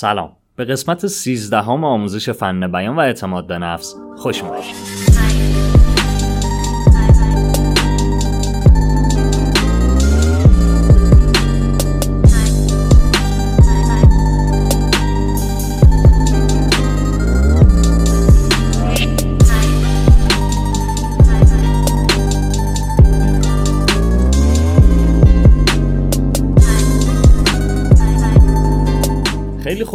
سلام. 0.00 0.36
به 0.56 0.64
قسمت 0.64 1.06
13 1.06 1.56
هم 1.56 1.84
آموزش 1.84 2.30
فن 2.30 2.72
بیان 2.72 2.96
و 2.96 3.00
اعتماد 3.00 3.46
به 3.46 3.58
نفس 3.58 3.94
خوش 4.16 4.42
اومدید. 4.42 4.97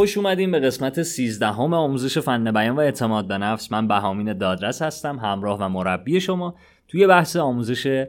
خوش 0.04 0.18
اومدیم 0.18 0.52
به 0.52 0.60
قسمت 0.60 1.04
13 1.04 1.48
همه 1.48 1.78
آموزش 1.78 2.18
فن 2.18 2.52
بیان 2.52 2.76
و 2.76 2.80
اعتماد 2.80 3.28
به 3.28 3.38
نفس. 3.38 3.72
من 3.72 3.88
بهامین 3.88 4.34
دادرس 4.34 4.82
هستم 4.82 5.20
همراه 5.20 5.60
و 5.60 5.70
مربی 5.70 6.22
شما 6.22 6.56
توی 6.88 7.08
بحث 7.08 7.36
آموزش 7.36 8.08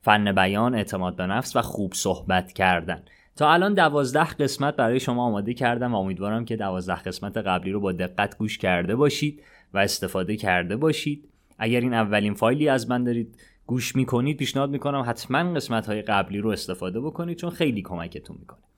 فن 0.00 0.32
بیان 0.32 0.74
اعتماد 0.74 1.16
به 1.16 1.26
نفس 1.26 1.56
و 1.56 1.62
خوب 1.62 1.92
صحبت 1.94 2.52
کردن. 2.52 3.02
تا 3.36 3.52
الان 3.52 3.74
دوازده 3.74 4.24
قسمت 4.24 4.76
برای 4.76 5.00
شما 5.00 5.24
آماده 5.24 5.54
کردم 5.54 5.94
و 5.94 5.98
امیدوارم 5.98 6.44
که 6.44 6.56
دوازده 6.56 7.02
قسمت 7.02 7.36
قبلی 7.36 7.72
رو 7.72 7.80
با 7.80 7.92
دقت 7.92 8.38
گوش 8.38 8.58
کرده 8.58 8.96
باشید 8.96 9.42
و 9.74 9.78
استفاده 9.78 10.36
کرده 10.36 10.76
باشید. 10.76 11.28
اگر 11.58 11.80
این 11.80 11.94
اولین 11.94 12.34
فایلی 12.34 12.68
از 12.68 12.90
من 12.90 13.04
دارید 13.04 13.38
گوش 13.66 13.96
می‌کنید 13.96 14.36
پیشنهاد 14.36 14.70
می‌کنم 14.70 15.04
حتما 15.06 15.54
قسمت 15.54 15.86
های 15.86 16.02
قبلی 16.02 16.38
رو 16.38 16.50
استفاده 16.50 17.00
بکنید 17.00 17.38
چون 17.38 17.50
خیلی 17.50 17.82
کمکتون 17.82 18.36
می‌کنه. 18.40 18.73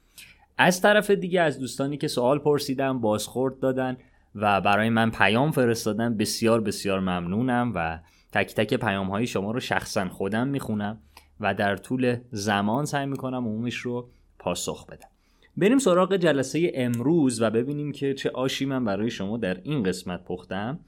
از 0.59 0.81
طرف 0.81 1.11
دیگه 1.11 1.41
از 1.41 1.59
دوستانی 1.59 1.97
که 1.97 2.09
سوال 2.09 2.39
پرسیدن 2.39 3.01
بازخورد 3.01 3.59
دادن 3.59 3.97
و 4.35 4.61
برای 4.61 4.89
من 4.89 5.11
پیام 5.11 5.51
فرستادن 5.51 6.17
بسیار 6.17 6.61
بسیار 6.61 7.01
ممنونم 7.01 7.73
و 7.75 7.99
تک 8.33 8.55
تک 8.55 8.75
پیام 8.75 9.11
های 9.11 9.27
شما 9.27 9.51
رو 9.51 9.61
شخصا 9.61 10.09
خودم 10.09 10.49
می‌خونم 10.49 10.99
و 11.41 11.55
در 11.55 11.77
طول 11.77 12.17
زمان 12.31 12.85
سعی 12.85 13.07
می‌کنم 13.07 13.37
عمومش 13.37 13.75
رو 13.75 14.09
پاسخ 14.39 14.87
بدم. 14.87 15.09
بریم 15.57 15.79
سراغ 15.79 16.17
جلسه 16.17 16.73
امروز 16.75 17.43
و 17.43 17.51
ببینیم 17.51 17.93
که 17.93 18.15
چه 18.15 18.31
آشی 18.31 18.67
من 18.67 18.85
برای 18.85 19.11
شما 19.11 19.37
در 19.37 19.61
این 19.63 19.83
قسمت 19.83 20.25
پختم 20.25 20.81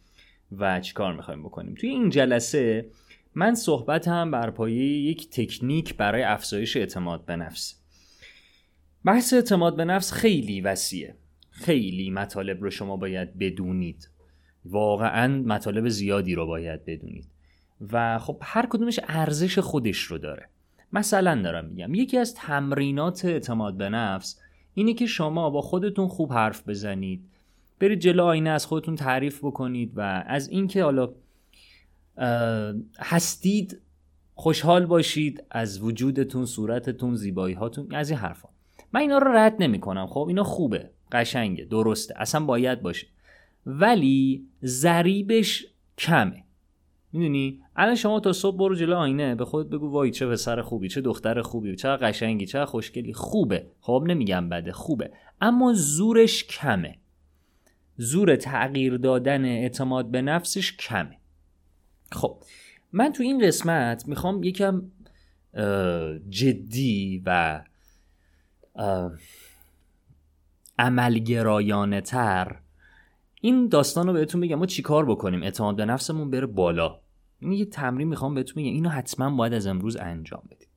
و 0.58 0.80
چیکار 0.80 1.14
می‌خوایم 1.14 1.42
بکنیم. 1.42 1.74
توی 1.74 1.90
این 1.90 2.10
جلسه 2.10 2.86
من 3.34 3.54
صحبتم 3.54 4.30
بر 4.30 4.50
پایه 4.50 4.84
یک 4.84 5.30
تکنیک 5.30 5.96
برای 5.96 6.22
افزایش 6.22 6.76
اعتماد 6.76 7.24
به 7.24 7.36
نفس. 7.36 7.74
بحث 9.04 9.32
اعتماد 9.32 9.76
به 9.76 9.84
نفس 9.84 10.12
خیلی 10.12 10.60
وسیعه. 10.60 11.14
خیلی 11.50 12.10
مطالب 12.10 12.62
رو 12.62 12.70
شما 12.70 12.96
باید 12.96 13.38
بدونید. 13.38 14.10
واقعا 14.64 15.42
مطالب 15.42 15.88
زیادی 15.88 16.34
رو 16.34 16.46
باید 16.46 16.84
بدونید. 16.84 17.26
و 17.92 18.18
خب 18.18 18.38
هر 18.42 18.66
کدومش 18.66 19.00
ارزش 19.08 19.58
خودش 19.58 19.98
رو 19.98 20.18
داره. 20.18 20.48
مثلا 20.92 21.42
دارم 21.42 21.64
میگم 21.64 21.94
یکی 21.94 22.18
از 22.18 22.34
تمرینات 22.34 23.24
اعتماد 23.24 23.76
به 23.76 23.88
نفس 23.88 24.40
اینه 24.74 24.94
که 24.94 25.06
شما 25.06 25.50
با 25.50 25.60
خودتون 25.60 26.08
خوب 26.08 26.32
حرف 26.32 26.68
بزنید. 26.68 27.24
برید 27.80 27.98
جلو 27.98 28.24
آینه 28.24 28.50
از 28.50 28.66
خودتون 28.66 28.96
تعریف 28.96 29.38
بکنید 29.44 29.92
و 29.96 30.24
از 30.26 30.48
اینکه 30.48 30.82
حالا 30.82 31.10
هستید 32.98 33.80
خوشحال 34.34 34.86
باشید 34.86 35.44
از 35.50 35.82
وجودتون 35.82 36.46
صورتتون 36.46 37.14
زیبایی 37.14 37.54
هاتون 37.54 37.94
از 37.94 38.10
این 38.10 38.18
حرفا. 38.18 38.48
من 38.92 39.00
اینا 39.00 39.18
رو 39.18 39.32
رد 39.32 39.62
نمی 39.62 39.80
کنم 39.80 40.06
خب 40.06 40.24
اینا 40.28 40.44
خوبه 40.44 40.90
قشنگه 41.12 41.64
درسته. 41.64 42.14
اصلا 42.16 42.44
باید 42.44 42.82
باشه. 42.82 43.06
ولی 43.66 44.46
ضریبش 44.64 45.66
کمه. 45.98 46.44
می‌دونی؟ 47.12 47.60
الان 47.76 47.94
شما 47.94 48.20
تا 48.20 48.32
صبح 48.32 48.56
برو 48.56 48.74
جلو 48.74 48.96
آینه 48.96 49.34
به 49.34 49.44
خودت 49.44 49.70
بگو 49.70 49.90
وای 49.90 50.10
چه 50.10 50.26
پسر 50.26 50.62
خوبی 50.62 50.88
چه 50.88 51.00
دختر 51.00 51.42
خوبی 51.42 51.76
چه 51.76 51.88
قشنگی 51.88 52.46
چه 52.46 52.64
خوشگلی. 52.64 53.12
خوبه. 53.12 53.66
خب 53.80 54.04
نمیگم 54.06 54.48
بده. 54.48 54.72
خوبه. 54.72 55.10
اما 55.40 55.72
زورش 55.72 56.44
کمه. 56.44 56.98
زور 57.96 58.36
تغییر 58.36 58.96
دادن 58.96 59.44
اعتماد 59.44 60.10
به 60.10 60.22
نفسش 60.22 60.76
کمه. 60.76 61.16
خب 62.12 62.42
من 62.92 63.12
تو 63.12 63.22
این 63.22 63.46
قسمت 63.46 64.08
می‌خوام 64.08 64.42
یکم 64.42 64.82
جدی 66.28 67.22
و 67.26 67.60
عملگرایانه 70.78 72.00
تر 72.00 72.56
این 73.40 73.68
داستان 73.68 74.06
رو 74.06 74.12
بهتون 74.12 74.40
بگم 74.40 74.56
ما 74.56 74.66
چیکار 74.66 75.06
بکنیم؟ 75.06 75.42
اعتماد 75.42 75.76
به 75.76 75.84
نفسمون 75.84 76.30
بره 76.30 76.46
بالا. 76.46 77.00
این 77.40 77.52
یه 77.52 77.64
تمرین 77.64 78.08
می‌خوام 78.08 78.34
بهتون 78.34 78.62
بگم. 78.62 78.72
اینو 78.72 78.88
حتما 78.88 79.36
باید 79.36 79.54
از 79.54 79.66
امروز 79.66 79.96
انجام 79.96 80.42
بدید. 80.50 80.68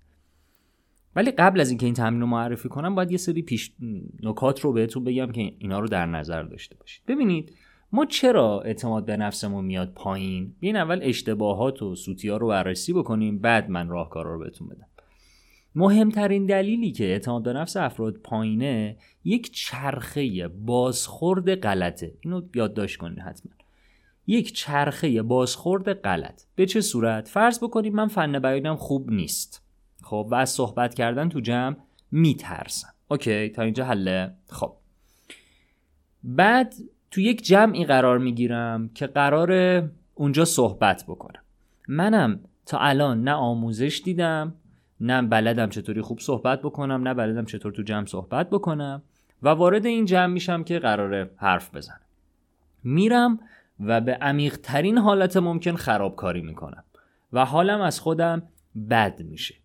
ولی 1.16 1.32
قبل 1.32 1.60
از 1.62 1.70
اینکه 1.70 1.86
این 1.86 1.96
تمرین 1.96 2.22
رو 2.22 2.28
معرفی 2.28 2.70
کنم 2.70 2.96
باید 2.96 3.12
یه 3.12 3.18
سری 3.18 3.42
پیش 3.42 3.72
نکات 4.24 4.60
رو 4.60 4.74
بهتون 4.74 5.04
بگم 5.04 5.32
که 5.32 5.54
اینا 5.58 5.80
رو 5.80 5.88
در 5.88 6.06
نظر 6.06 6.44
داشته 6.44 6.76
باشید. 6.76 7.06
ببینید 7.08 7.56
ما 7.92 8.06
چرا 8.06 8.62
اعتماد 8.62 9.06
به 9.06 9.18
نفسمون 9.18 9.66
میاد 9.66 9.94
پایین؟ 9.94 10.56
بیاین 10.60 10.76
اول 10.76 11.00
اشتباهات 11.04 11.82
و 11.82 11.96
سوتیا 11.96 12.38
رو 12.38 12.48
بررسی 12.48 12.94
بکنیم 12.94 13.40
بعد 13.40 13.70
من 13.70 13.88
راهکارا 13.88 14.34
رو 14.34 14.40
بهتون 14.40 14.68
بدم. 14.68 14.88
مهمترین 15.76 16.46
دلیلی 16.46 16.92
که 16.92 17.04
اعتماد 17.04 17.44
به 17.44 17.54
نفس 17.54 17.78
افراد 17.78 18.14
پایینه 18.14 18.98
یک 19.24 19.52
چرخه 19.52 20.48
بازخورد 20.48 21.56
غلطه. 21.56 22.14
اینو 22.22 22.42
یادداشت 22.56 22.98
کنید 22.98 23.20
حتما. 23.20 23.52
یک 24.28 24.54
چرخه 24.54 25.22
بازخورد 25.22 25.94
غلط. 25.94 26.44
به 26.56 26.66
چه 26.66 26.82
صورت؟ 26.82 27.28
فرض 27.28 27.60
بکنید 27.64 27.94
من 27.94 28.08
فن 28.08 28.40
بیانم 28.40 28.76
خوب 28.76 29.12
نیست. 29.12 29.64
خب 30.04 30.28
و 30.32 30.36
از 30.36 30.50
صحبت 30.50 30.94
کردن 30.94 31.30
تو 31.30 31.40
جمع 31.40 31.76
میترسم. 32.12 32.94
اوکی 33.08 33.50
تا 33.50 33.62
اینجا 33.62 33.86
حله 33.86 34.34
خب. 34.50 34.74
بعد 36.24 36.76
تو 37.12 37.22
یک 37.22 37.42
جمعی 37.42 37.86
قرار 37.86 38.18
می‌گیرم 38.18 38.90
که 38.90 39.08
قرار 39.08 39.84
اونجا 40.16 40.46
صحبت 40.46 41.04
بکنم. 41.08 41.42
منم 41.88 42.40
تا 42.66 42.78
الان 42.78 43.24
نه 43.24 43.32
آموزش 43.32 44.02
دیدم 44.06 44.54
نه 45.02 45.22
بلدم 45.22 45.70
چطوری 45.70 46.02
خوب 46.02 46.20
صحبت 46.20 46.62
بکنم 46.62 47.08
نه 47.08 47.14
بلدم 47.14 47.46
چطور 47.46 47.72
تو 47.72 47.82
جمع 47.82 48.06
صحبت 48.06 48.50
بکنم 48.50 49.02
و 49.44 49.50
وارد 49.50 49.86
این 49.86 50.06
جمع 50.06 50.34
میشم 50.34 50.64
که 50.64 50.80
قراره 50.80 51.30
حرف 51.36 51.76
بزنم. 51.76 52.00
میرم 52.84 53.40
و 53.80 54.02
به 54.02 54.14
عمیق 54.14 54.58
ترین 54.58 54.98
حالت 54.98 55.38
ممکن 55.38 55.76
خرابکاری 55.76 56.42
می‌کنم 56.42 56.84
و 57.34 57.46
حالم 57.46 57.82
از 57.82 58.00
خودم 58.00 58.44
بد 58.90 59.22
میشه. 59.22 59.56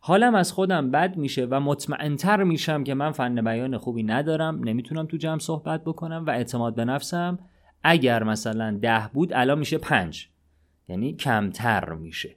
حالم 0.00 0.34
از 0.34 0.52
خودم 0.52 0.90
بد 0.90 1.16
میشه 1.16 1.46
و 1.50 1.60
مطمئنتر 1.60 2.42
میشم 2.42 2.84
که 2.84 2.94
من 2.94 3.12
فن 3.12 3.44
بیان 3.44 3.78
خوبی 3.78 4.02
ندارم 4.02 4.64
نمی‌تونم 4.64 5.06
تو 5.06 5.16
جمع 5.16 5.38
صحبت 5.38 5.84
بکنم 5.84 6.24
و 6.26 6.30
اعتماد 6.30 6.74
به 6.74 6.84
نفسم 6.84 7.38
اگر 7.82 8.22
مثلا 8.22 8.78
ده 8.82 9.10
بود 9.12 9.32
الان 9.32 9.58
میشه 9.58 9.78
پنج. 9.78 10.28
یعنی 10.88 11.12
کمتر 11.12 11.92
میشه. 11.92 12.36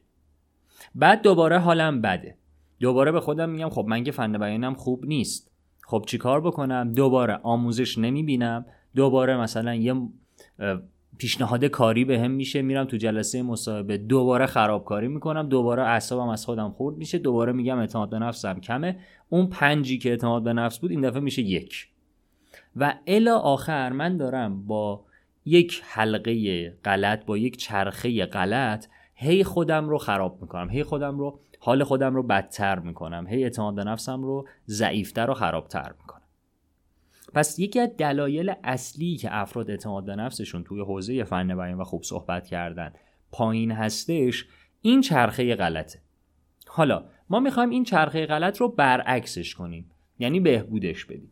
بعد 0.96 1.22
دوباره 1.22 1.60
حالم 1.60 2.02
بده. 2.02 2.36
دوباره 2.80 3.12
به 3.12 3.20
خودم 3.20 3.50
میگم 3.50 3.70
خب 3.70 3.86
من 3.88 4.04
که 4.04 4.12
فن 4.12 4.38
بیانم 4.38 4.74
خوب 4.74 5.06
نیست. 5.06 5.52
خب 5.88 6.04
چیکار 6.08 6.42
بکنم؟ 6.42 6.94
دوباره 6.94 7.40
آموزش 7.44 7.98
نمی‌بینم. 7.98 8.66
دوباره 8.96 9.38
مثلا 9.38 9.76
یه 9.76 9.96
پیشنهاد 11.18 11.66
کاری 11.66 12.06
به 12.06 12.20
هم 12.20 12.32
میشه. 12.32 12.62
میرم 12.62 12.86
تو 12.86 12.98
جلسه 12.98 13.42
مصاحبه. 13.42 13.98
دوباره 13.98 14.46
خرابکاری 14.46 15.08
می‌کنم. 15.08 15.50
دوباره 15.50 15.84
اعصابم 15.84 16.30
از 16.30 16.46
خودم 16.46 16.70
خورد 16.70 16.98
میشه. 16.98 17.18
دوباره 17.18 17.52
میگم 17.52 17.78
اعتماد 17.78 18.10
به 18.10 18.20
نفسم 18.20 18.60
کمه. 18.60 19.00
اون 19.30 19.48
پنجی 19.48 19.98
که 19.98 20.10
اعتماد 20.10 20.44
به 20.44 20.54
نفس 20.54 20.80
بود 20.80 20.92
این 20.92 21.02
دفعه 21.02 21.20
میشه 21.20 21.42
یک. 21.42 21.88
و 22.76 22.96
الا 23.08 23.38
آخر 23.38 23.90
من 23.90 24.18
دارم 24.18 24.66
با 24.66 25.06
یک 25.46 25.82
حلقه 25.86 26.70
غلط 26.70 27.26
با 27.26 27.38
یک 27.38 27.58
چرخه 27.58 28.26
غلط 28.26 28.86
هی 29.22 29.44
خودم 29.44 29.90
رو 29.90 29.98
خراب 29.98 30.42
می‌کنم 30.42 30.70
هی 30.70 30.84
خودم 30.84 31.20
رو 31.20 31.40
حال 31.60 31.84
خودم 31.84 32.16
رو 32.16 32.24
بدتر 32.24 32.80
می‌کنم 32.80 33.28
هی 33.28 33.44
اعتماد 33.44 33.76
به 33.76 33.84
نفسم 33.84 34.24
رو 34.24 34.48
ضعیفتر 34.68 35.30
و 35.30 35.34
خرابتر 35.34 35.94
می‌کنم. 36.00 36.22
پس 37.34 37.60
یکی 37.60 37.80
از 37.80 37.90
دلایل 37.98 38.54
اصلی 38.64 39.18
که 39.18 39.30
افراد 39.32 39.72
اعتماد 39.72 40.06
به 40.06 40.16
نفسشون 40.16 40.64
توی 40.64 40.82
حوزه 40.82 41.24
فن 41.24 41.56
بیان 41.56 41.82
و 41.82 41.84
خوب 41.84 42.04
صحبت 42.04 42.48
کردن 42.48 42.94
پایین 43.32 43.72
هستش 43.72 44.46
این 44.82 45.02
چرخه 45.02 45.56
غلطه. 45.56 46.00
حالا 46.68 47.06
ما 47.30 47.40
می‌خوایم 47.40 47.70
این 47.70 47.84
چرخه 47.84 48.26
غلط 48.26 48.58
رو 48.58 48.68
برعکسش 48.68 49.56
کنیم 49.56 49.92
یعنی 50.20 50.40
بهبودش 50.40 51.06
بدیم. 51.06 51.32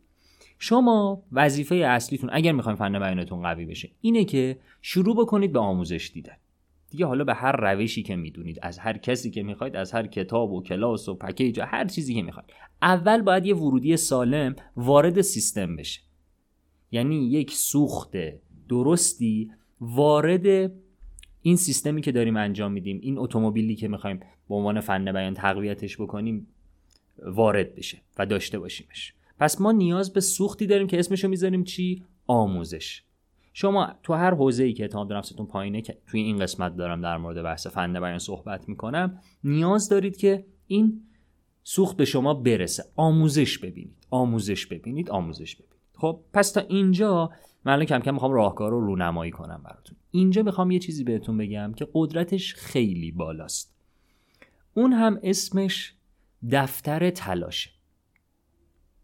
شما 0.59 1.23
وظیفه 1.31 1.75
اصلیتون 1.75 2.29
اگر 2.33 2.51
می‌خوایم 2.51 2.77
فن 2.77 2.99
بیانتون 2.99 3.41
قوی 3.41 3.65
بشه 3.65 3.89
اینه 4.01 4.25
که 4.25 4.59
شروع 4.81 5.15
بکنید 5.15 5.53
به 5.53 5.59
آموزش 5.59 6.11
دیدن. 6.13 6.37
دیگه 6.91 7.05
حالا 7.05 7.23
به 7.23 7.33
هر 7.33 7.51
روشی 7.51 8.03
که 8.03 8.15
می‌دونید 8.15 8.59
از 8.61 8.79
هر 8.79 8.97
کسی 8.97 9.31
که 9.31 9.43
می‌خواید 9.43 9.75
از 9.75 9.91
هر 9.91 10.07
کتاب 10.07 10.51
و 10.51 10.63
کلاس 10.63 11.09
و 11.09 11.15
پکیج 11.15 11.59
و 11.59 11.63
هر 11.65 11.85
چیزی 11.85 12.13
که 12.13 12.21
می‌خواید. 12.21 12.49
اول 12.81 13.21
باید 13.21 13.45
یه 13.45 13.55
ورودی 13.55 13.97
سالم 13.97 14.55
وارد 14.75 15.21
سیستم 15.21 15.75
بشه. 15.75 16.01
یعنی 16.91 17.29
یک 17.29 17.51
سوخت 17.51 18.11
درستی 18.69 19.51
وارد 19.81 20.71
این 21.41 21.55
سیستمی 21.55 22.01
که 22.01 22.11
داریم 22.11 22.37
انجام 22.37 22.71
میدیم 22.71 22.99
این 23.01 23.17
اتومبیلی 23.17 23.75
که 23.75 23.87
می‌خوایم 23.87 24.19
به 24.49 24.55
عنوان 24.55 24.79
فن 24.79 25.11
بیان 25.11 25.33
تقویتش 25.33 25.97
بکنیم 25.97 26.47
وارد 27.25 27.75
بشه 27.75 28.01
و 28.17 28.25
داشته 28.25 28.59
باشیمش. 28.59 29.13
پس 29.39 29.61
ما 29.61 29.71
نیاز 29.71 30.13
به 30.13 30.19
سوختی 30.19 30.67
داریم 30.67 30.87
که 30.87 30.99
اسمشو 30.99 31.27
می‌ذاریم 31.27 31.63
چی؟ 31.63 32.03
آموزش. 32.27 33.03
شما 33.61 33.93
تو 34.03 34.13
هر 34.13 34.33
حوزه 34.33 34.63
ای 34.63 34.73
که 34.73 34.83
اعتماد 34.83 35.13
نفستون 35.13 35.45
پایینه 35.45 35.81
که 35.81 35.97
توی 36.07 36.21
این 36.21 36.37
قسمت 36.37 36.75
دارم 36.75 37.01
در 37.01 37.17
مورد 37.17 37.43
بحث 37.43 37.67
فن 37.67 37.99
بیان 37.99 38.17
صحبت 38.17 38.69
می‌کنم 38.69 39.19
نیاز 39.43 39.89
دارید 39.89 40.17
که 40.17 40.45
این 40.67 41.01
سوخت 41.63 41.97
به 41.97 42.05
شما 42.05 42.33
برسه. 42.33 42.83
آموزش 42.95 43.57
ببینید. 43.57 44.07
آموزش 44.09 44.65
ببینید. 44.65 45.09
آموزش 45.09 45.55
ببینید. 45.55 45.75
خب 45.95 46.21
پس 46.33 46.51
تا 46.51 46.61
اینجا 46.61 47.31
من 47.65 47.85
کم 47.85 47.99
کم 47.99 48.13
می‌خوام 48.13 48.31
راهکار 48.31 48.71
رو 48.71 48.85
رونمایی 48.85 49.31
کنم 49.31 49.61
براتون. 49.65 49.97
اینجا 50.11 50.43
می‌خوام 50.43 50.71
یه 50.71 50.79
چیزی 50.79 51.03
بهتون 51.03 51.37
بگم 51.37 51.73
که 51.75 51.87
قدرتش 51.93 52.53
خیلی 52.55 53.11
بالاست. 53.11 53.75
اون 54.73 54.93
هم 54.93 55.19
اسمش 55.23 55.93
دفتر 56.51 57.09
تلاشه 57.09 57.69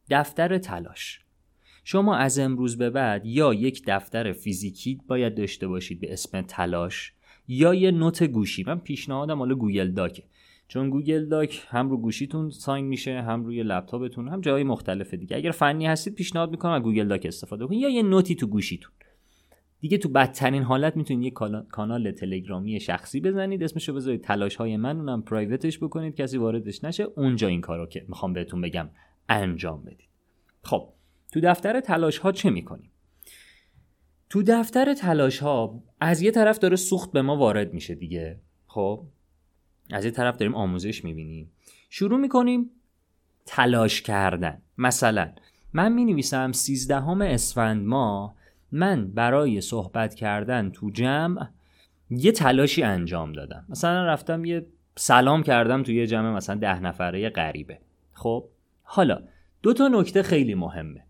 دفتر 0.09 0.57
تلاش. 0.57 1.24
شما 1.87 2.15
از 2.15 2.39
امروز 2.39 2.77
به 2.77 2.89
بعد 2.89 3.25
یا 3.25 3.53
یک 3.53 3.83
دفتر 3.87 4.31
فیزیکی 4.31 5.01
باید 5.07 5.35
داشته 5.35 5.67
باشید 5.67 5.99
به 5.99 6.13
اسم 6.13 6.41
تلاش 6.41 7.13
یا 7.47 7.73
یه 7.73 7.91
note 7.91 8.23
گوشی. 8.23 8.63
من 8.67 8.79
پیشنهادم 8.79 9.37
حالا 9.37 9.55
Google 9.55 9.91
Doc 9.91 10.11
ه. 10.11 10.23
چون 10.67 10.89
Google 10.89 11.25
Doc 11.25 11.65
هم 11.69 11.89
رو 11.89 11.97
گوشیتون 11.97 12.49
sync 12.49 12.85
میشه 12.85 13.21
هم 13.21 13.45
روی 13.45 13.63
لپتاپتون 13.63 14.27
هم 14.27 14.41
جای 14.41 14.63
مختلف 14.63 15.13
دیگه. 15.13 15.37
اگر 15.37 15.51
فنی 15.51 15.85
هستید 15.85 16.15
پیشنهاد 16.15 16.51
می‌کنم 16.51 16.71
از 16.71 16.81
Google 16.81 17.07
Doc 17.07 17.25
استفاده 17.25 17.67
کنید. 17.67 17.81
یا 17.81 17.89
یه 17.89 18.03
note 18.03 18.29
ی 18.29 18.35
تو 18.35 18.47
گوشیتون. 18.47 18.91
دیگه 19.81 19.97
تو 19.97 20.09
بدترین 20.09 20.63
حالت 20.63 20.97
می‌تونید 20.97 21.23
یه 21.23 21.31
کانال 21.71 22.11
تلگرامی 22.11 22.79
شخصی 22.79 23.21
بزنید. 23.21 23.63
اسمشو 23.63 23.93
بذارید 23.93 24.21
تلاش 24.21 24.55
های 24.55 24.77
من 24.77 24.97
اونم 24.97 25.21
پرایوتش 25.21 25.79
بکنید. 25.79 26.15
کسی 26.15 26.37
واردش 26.37 26.83
نشه 26.83 27.03
اونجا 27.03 27.47
این 27.47 27.61
کارو 27.61 27.85
که 27.85 28.05
می‌خوام 28.07 28.33
بهتون 28.33 28.61
بگم 28.61 28.89
انجام 29.29 29.83
بدید. 29.83 30.09
خب 30.63 30.89
تو 31.35 31.41
دفتر 31.41 31.79
تلاش 31.79 32.17
ها 32.17 32.31
چه 32.31 32.49
می‌کنیم؟ 32.49 32.91
تو 34.29 34.43
دفتر 34.43 34.93
تلاش 34.93 35.39
ها 35.39 35.83
از 35.99 36.21
یه 36.21 36.31
طرف 36.31 36.59
داره 36.59 36.75
سوخت 36.75 37.11
به 37.11 37.21
ما 37.21 37.37
وارد 37.37 37.73
میشه 37.73 37.95
دیگه 37.95 38.39
خب؟ 38.67 39.03
از 39.91 40.05
یه 40.05 40.11
طرف 40.11 40.37
داریم 40.37 40.55
آموزش 40.55 41.03
می‌بینیم. 41.03 41.51
شروع 41.89 42.19
می‌کنیم 42.19 42.69
تلاش 43.45 44.01
کردن. 44.01 44.61
مثلا 44.77 45.31
من 45.73 45.91
می 45.91 46.05
نویسم 46.05 46.51
سیزدهم 46.51 47.21
اسفند 47.21 47.85
ماه 47.85 48.35
من 48.71 49.11
برای 49.11 49.61
صحبت 49.61 50.15
کردن 50.15 50.69
تو 50.69 50.89
جمع 50.89 51.47
یه 52.09 52.31
تلاشی 52.31 52.83
انجام 52.83 53.31
دادم. 53.31 53.65
مثلا 53.69 54.05
رفتم 54.05 54.45
یه 54.45 54.65
سلام 54.95 55.43
کردم 55.43 55.83
تو 55.83 55.91
یه 55.91 56.07
جمع 56.07 56.31
مثلا 56.31 56.55
ده 56.55 56.79
نفره 56.79 57.29
غریبه 57.29 57.79
خب؟ 58.13 58.49
حالا 58.83 59.23
دو 59.61 59.73
تا 59.73 59.87
نکته 59.87 60.23
خیلی 60.23 60.55
مهمه. 60.55 61.04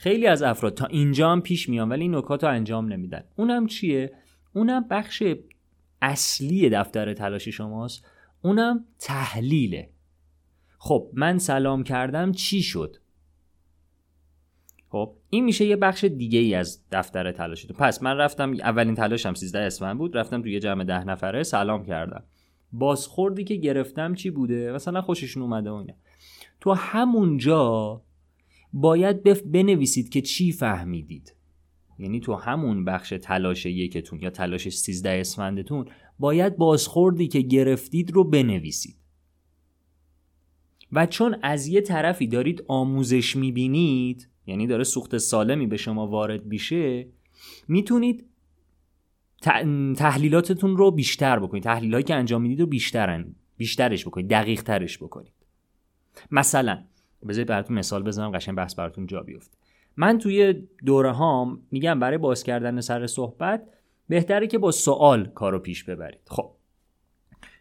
خیلی 0.00 0.26
از 0.26 0.42
افراد 0.42 0.74
تا 0.74 0.86
اینجا 0.86 1.32
هم 1.32 1.40
پیش 1.40 1.68
میان 1.68 1.88
ولی 1.88 2.02
این 2.02 2.14
نکات 2.14 2.44
رو 2.44 2.50
انجام 2.50 2.92
نمیدن. 2.92 3.24
اونم 3.36 3.66
چیه؟ 3.66 4.12
اونم 4.52 4.88
بخش 4.90 5.22
اصلی 6.02 6.70
دفتر 6.70 7.14
تلاش 7.14 7.48
شماست. 7.48 8.04
اونم 8.42 8.84
تحلیله. 8.98 9.90
خب 10.78 11.10
من 11.12 11.38
سلام 11.38 11.82
کردم 11.82 12.32
چی 12.32 12.62
شد؟ 12.62 12.96
خب 14.88 15.14
این 15.30 15.44
میشه 15.44 15.64
یه 15.64 15.76
بخش 15.76 16.04
دیگه 16.04 16.38
ای 16.38 16.54
از 16.54 16.82
دفتر 16.92 17.32
تلاشتون 17.32 17.76
پس 17.76 18.02
من 18.02 18.16
رفتم 18.16 18.52
اولین 18.52 18.94
تلاشم 18.94 19.34
13 19.34 19.58
اسفند 19.58 19.98
بود 19.98 20.16
رفتم 20.16 20.42
توی 20.42 20.60
جمع 20.60 20.84
ده 20.84 21.04
نفره 21.04 21.42
سلام 21.42 21.84
کردم. 21.84 22.22
بازخوردی 22.72 23.44
که 23.44 23.54
گرفتم 23.54 24.14
چی 24.14 24.30
بوده؟ 24.30 24.72
مثلا 24.72 25.00
خوششون 25.02 25.42
اومده 25.42 25.70
اونه 25.70 25.94
تو 26.60 26.72
همونجا 26.72 28.02
باید 28.72 29.22
بنویسید 29.52 30.08
که 30.08 30.22
چی 30.22 30.52
فهمیدید. 30.52 31.34
یعنی 31.98 32.20
تو 32.20 32.34
همون 32.34 32.84
بخش 32.84 33.14
تلاش 33.22 33.66
یکتون 33.66 34.20
یا 34.20 34.30
تلاش 34.30 34.68
13 34.68 35.10
اسفندتون 35.10 35.86
باید 36.18 36.56
بازخوردی 36.56 37.28
که 37.28 37.40
گرفتید 37.40 38.10
رو 38.10 38.24
بنویسید. 38.24 38.96
و 40.92 41.06
چون 41.06 41.36
از 41.42 41.66
یه 41.66 41.80
طرفی 41.80 42.26
دارید 42.26 42.64
آموزش 42.68 43.36
می‌بینید 43.36 44.28
یعنی 44.46 44.66
داره 44.66 44.84
سوخت 44.84 45.18
سالمی 45.18 45.66
به 45.66 45.76
شما 45.76 46.06
وارد 46.06 46.46
میشه 46.46 47.06
می‌تونید 47.68 48.26
تحلیلاتتون 49.96 50.76
رو 50.76 50.90
بیشتر 50.90 51.38
بکنید. 51.38 51.62
تحلیلهایی 51.62 52.04
که 52.04 52.14
انجام 52.14 52.42
می‌دید 52.42 52.60
رو 52.60 52.66
بیشترن 52.66 53.34
بیشترش 53.56 54.06
بکنید 54.06 54.30
دقیق 54.30 54.62
ترش 54.62 54.98
بکنید. 54.98 55.32
مثلا 56.30 56.84
بذارید 57.28 57.48
براتون 57.48 57.78
مثال 57.78 58.02
بزنم 58.02 58.30
قشنگ 58.30 58.56
بحث 58.56 58.74
براتون 58.74 59.06
جا 59.06 59.20
بیفته. 59.20 59.56
من 59.96 60.18
توی 60.18 60.54
دوره 60.86 61.12
هام 61.12 61.60
میگم 61.70 62.00
برای 62.00 62.18
باز 62.18 62.42
کردن 62.42 62.80
سر 62.80 63.06
صحبت 63.06 63.62
بهتره 64.08 64.46
که 64.46 64.58
با 64.58 64.70
سوال 64.70 65.26
کارو 65.26 65.58
پیش 65.58 65.84
ببرید. 65.84 66.20
خب. 66.26 66.50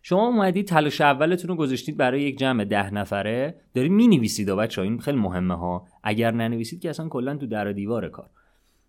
شما 0.01 0.27
اومدید 0.27 0.67
تلاش 0.67 1.01
اولتون 1.01 1.47
رو 1.47 1.55
گذاشتید 1.55 1.97
برای 1.97 2.21
یک 2.21 2.37
جمع 2.37 2.65
ده 2.65 2.93
نفره. 2.93 3.55
دارید 3.73 3.91
می 3.91 4.07
نویسید 4.07 4.49
و 4.49 4.59
این 4.77 4.99
خیلی 4.99 5.17
مهمه 5.17 5.55
ها. 5.55 5.87
اگر 6.03 6.31
ننویسید 6.31 6.81
که 6.81 6.89
اصلا 6.89 7.09
کلا 7.09 7.37
تو 7.37 7.47
در 7.47 7.67
و 7.67 7.73
دیوار 7.73 8.09
کار. 8.09 8.29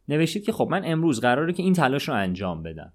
نوشتید 0.08 0.44
که 0.44 0.52
خب 0.52 0.69
من 0.70 0.82
امروز 0.84 1.20
قراره 1.20 1.52
که 1.52 1.62
این 1.62 1.72
تلاش 1.72 2.08
رو 2.08 2.14
انجام 2.14 2.62
بدم. 2.62 2.93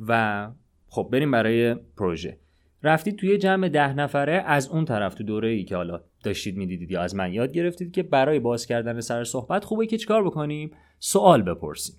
و 0.00 0.48
خب 0.88 1.08
بریم 1.12 1.30
برای 1.30 1.74
پروژه. 1.74 2.38
رفتید 2.84 3.16
توی 3.16 3.38
جمع 3.38 3.68
ده 3.68 3.94
نفره 3.94 4.32
از 4.32 4.68
اون 4.68 4.84
طرف 4.84 5.14
تو 5.14 5.24
دوره 5.24 5.48
ای 5.48 5.64
که 5.64 5.76
حالا 5.76 6.00
داشتید 6.24 6.56
می‌دیدید 6.56 6.90
یا 6.90 7.02
از 7.02 7.14
من 7.14 7.32
یاد 7.32 7.52
گرفتید 7.52 7.92
که 7.92 8.02
برای 8.02 8.38
باز 8.38 8.66
کردن 8.66 9.00
سر 9.00 9.24
صحبت 9.24 9.64
خوبه 9.64 9.86
که 9.86 9.98
چیکار 9.98 10.24
بکنیم؟ 10.24 10.70
سوال 10.98 11.42
بپرسیم. 11.42 11.96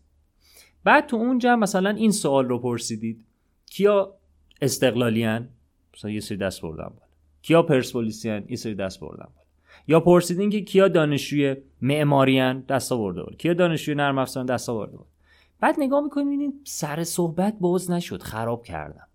بعد 0.84 1.08
تو 1.08 1.18
اون 1.18 1.38
جمع 1.38 1.56
مثلا 1.56 1.90
این 1.90 2.12
سوال 2.12 2.46
رو 2.46 2.60
پرسیدید. 2.60 3.26
کیا 3.66 4.16
استقلالیان؟ 4.62 5.50
مثلا 5.94 6.12
یه 6.12 6.20
سری 6.20 6.38
دست 6.38 6.62
بردن 6.62 6.84
بالا. 6.84 7.06
کیا 7.42 7.64
پرسپولیسیان؟ 7.64 8.46
یه 8.50 8.56
سری 8.56 8.76
دست 8.76 9.00
بردن 9.00 9.26
بالا. 9.36 9.46
یا 9.88 10.00
پرسیدین 10.00 10.50
که 10.50 10.62
کیا 10.62 10.88
دانشجوی 10.88 11.56
معماریان؟ 11.81 12.62
دست 12.62 12.92
آورده 12.92 13.24
بالا. 13.24 13.36
کیا 13.38 13.54
دانشجوی 13.54 13.96
نرم 13.96 14.18
افزاران؟ 14.18 14.46
دست 14.46 14.70
آورده 14.70 14.98
بالا. 14.98 15.10
بعد 15.59 15.76
نگاه 15.78 16.04
می‌کنید 16.04 16.54
سر 16.64 17.04
صحبت 17.04 17.56
باز 17.59 17.92
نشد. 17.92 18.21
خراب 18.21 18.64
کردم. 18.64 19.07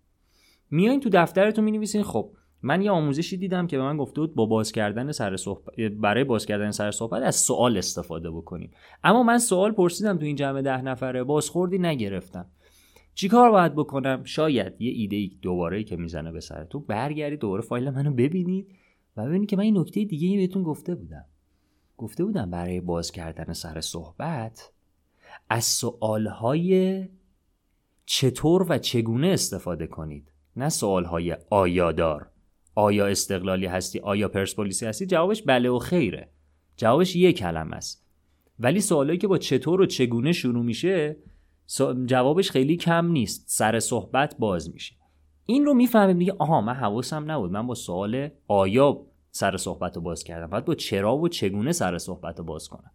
میایین 0.71 0.99
تو 0.99 1.09
دفترتون 1.09 1.63
می‌نویسین. 1.63 2.03
خب 2.03 2.31
من 2.61 2.81
یه 2.81 2.91
آموزشی 2.91 3.37
دیدم 3.37 3.67
که 3.67 3.77
به 3.77 3.83
من 3.83 3.97
گفته 3.97 4.21
بود 4.21 4.35
با 4.35 4.45
باز 4.45 4.71
کردن 4.71 5.11
سر 5.11 5.37
صحبت 5.37 5.75
برای 5.75 6.23
باز 6.23 6.45
کردن 6.45 6.71
سر 6.71 6.91
صحبت 6.91 7.23
از 7.23 7.35
سوال 7.35 7.77
استفاده 7.77 8.31
بکنیم. 8.31 8.71
اما 9.03 9.23
من 9.23 9.37
سوال 9.37 9.71
پرسیدم 9.71 10.17
تو 10.17 10.25
این 10.25 10.35
جمع 10.35 10.61
ده 10.61 10.81
نفره 10.81 11.23
بازخوردی 11.23 11.77
نگرفتم. 11.77 12.45
چیکار 13.13 13.51
باید 13.51 13.75
بکنم؟ 13.75 14.23
شاید 14.23 14.81
یه 14.81 14.91
ایده 14.91 15.15
ای 15.15 15.31
دوباره 15.41 15.83
که 15.83 15.95
می‌زنه 15.95 16.31
به 16.31 16.39
سرتون 16.39 16.85
برگردید 16.87 17.39
دوباره 17.39 17.61
فایل 17.61 17.89
منو 17.89 18.11
ببینید 18.11 18.67
و 19.17 19.25
ببینید 19.25 19.49
که 19.49 19.55
من 19.55 19.63
این 19.63 19.77
نکته 19.77 20.03
دیگه 20.03 20.27
ای 20.27 20.37
بهتون 20.37 20.63
گفته 20.63 20.95
بودم. 20.95 21.25
گفته 21.97 22.25
بودم 22.25 22.51
برای 22.51 22.81
باز 22.81 23.11
کردن 23.11 23.53
سر 23.53 23.81
صحبت 23.81 24.71
از 25.49 25.63
سوالهای 25.63 27.07
چطور 28.05 28.65
و 28.69 28.77
چگونه 28.77 29.27
استفاده 29.27 29.87
کنید. 29.87 30.31
نه 30.55 30.69
سوالهای 30.69 31.37
آیادار. 31.49 32.27
آیا 32.75 33.07
استقلالی 33.07 33.65
هستی؟ 33.65 33.99
آیا 33.99 34.27
پرسپولیسی 34.27 34.85
هستی؟ 34.85 35.05
جوابش 35.05 35.41
بله 35.41 35.69
و 35.69 35.79
خیره. 35.79 36.29
جوابش 36.77 37.15
یک 37.15 37.37
کلمه 37.37 37.75
است. 37.75 38.05
ولی 38.59 38.81
سوالایی 38.81 39.19
که 39.19 39.27
با 39.27 39.37
چطور 39.37 39.81
و 39.81 39.85
چگونه 39.85 40.31
شروع 40.31 40.65
میشه 40.65 41.17
جوابش 42.05 42.51
خیلی 42.51 42.77
کم 42.77 43.05
نیست. 43.05 43.43
سر 43.47 43.79
صحبت 43.79 44.35
باز 44.39 44.73
میشه. 44.73 44.95
این 45.45 45.65
رو 45.65 45.73
می‌فهمیم 45.73 46.19
دیگه. 46.19 46.35
آها 46.39 46.61
من 46.61 46.73
حواسم 46.73 47.31
نبود. 47.31 47.51
من 47.51 47.67
با 47.67 47.75
سوال 47.75 48.29
آیا 48.47 49.01
سر 49.31 49.57
صحبت 49.57 49.95
رو 49.95 50.01
باز 50.01 50.23
کردم. 50.23 50.47
باید 50.47 50.65
با 50.65 50.75
چرا 50.75 51.17
و 51.17 51.27
چگونه 51.27 51.71
سر 51.71 51.97
صحبت 51.97 52.39
رو 52.39 52.45
باز 52.45 52.69
کنم. 52.69 52.91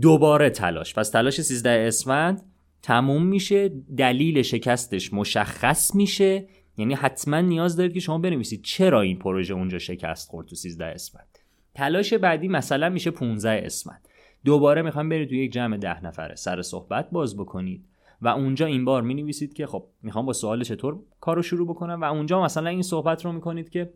دوباره 0.00 0.50
تلاش. 0.50 0.94
پس 0.94 1.10
تلاش 1.10 1.40
13 1.40 1.70
اسفند. 1.70 2.42
تموم 2.82 3.26
میشه 3.26 3.68
دلیل 3.96 4.42
شکستش 4.42 5.12
مشخص 5.12 5.94
میشه. 5.94 6.48
یعنی 6.76 6.94
حتما 6.94 7.40
نیاز 7.40 7.76
دارید 7.76 7.92
که 7.92 8.00
شما 8.00 8.18
بنویسید 8.18 8.62
چرا 8.62 9.00
این 9.00 9.18
پروژه 9.18 9.54
اونجا 9.54 9.78
شکست 9.78 10.30
خورد 10.30 10.46
تو 10.46 10.56
13 10.56 10.84
اسفند 10.84 11.38
تلاش 11.74 12.14
بعدی 12.14 12.48
مثلا 12.48 12.88
میشه 12.88 13.10
15 13.10 13.62
اسفند 13.64 14.08
دوباره 14.44 14.82
می‌خوام 14.82 15.08
برید 15.08 15.28
تو 15.28 15.34
یک 15.34 15.52
جمع 15.52 15.76
ده 15.76 16.04
نفره 16.04 16.34
سر 16.34 16.62
صحبت 16.62 17.10
باز 17.10 17.36
بکنید. 17.36 17.84
و 18.22 18.28
اونجا 18.28 18.66
این 18.66 18.84
بار 18.84 19.02
می 19.02 19.14
نویسید 19.14 19.52
که 19.52 19.66
خب 19.66 19.86
می‌خوام 20.02 20.26
با 20.26 20.32
سوال 20.32 20.64
چطور 20.64 21.00
کارو 21.20 21.42
شروع 21.42 21.68
بکنم 21.68 22.00
و 22.00 22.04
اونجا 22.04 22.42
مثلا 22.42 22.70
این 22.70 22.82
صحبت 22.82 23.24
رو 23.24 23.32
می‌کنید 23.32 23.70
که 23.70 23.92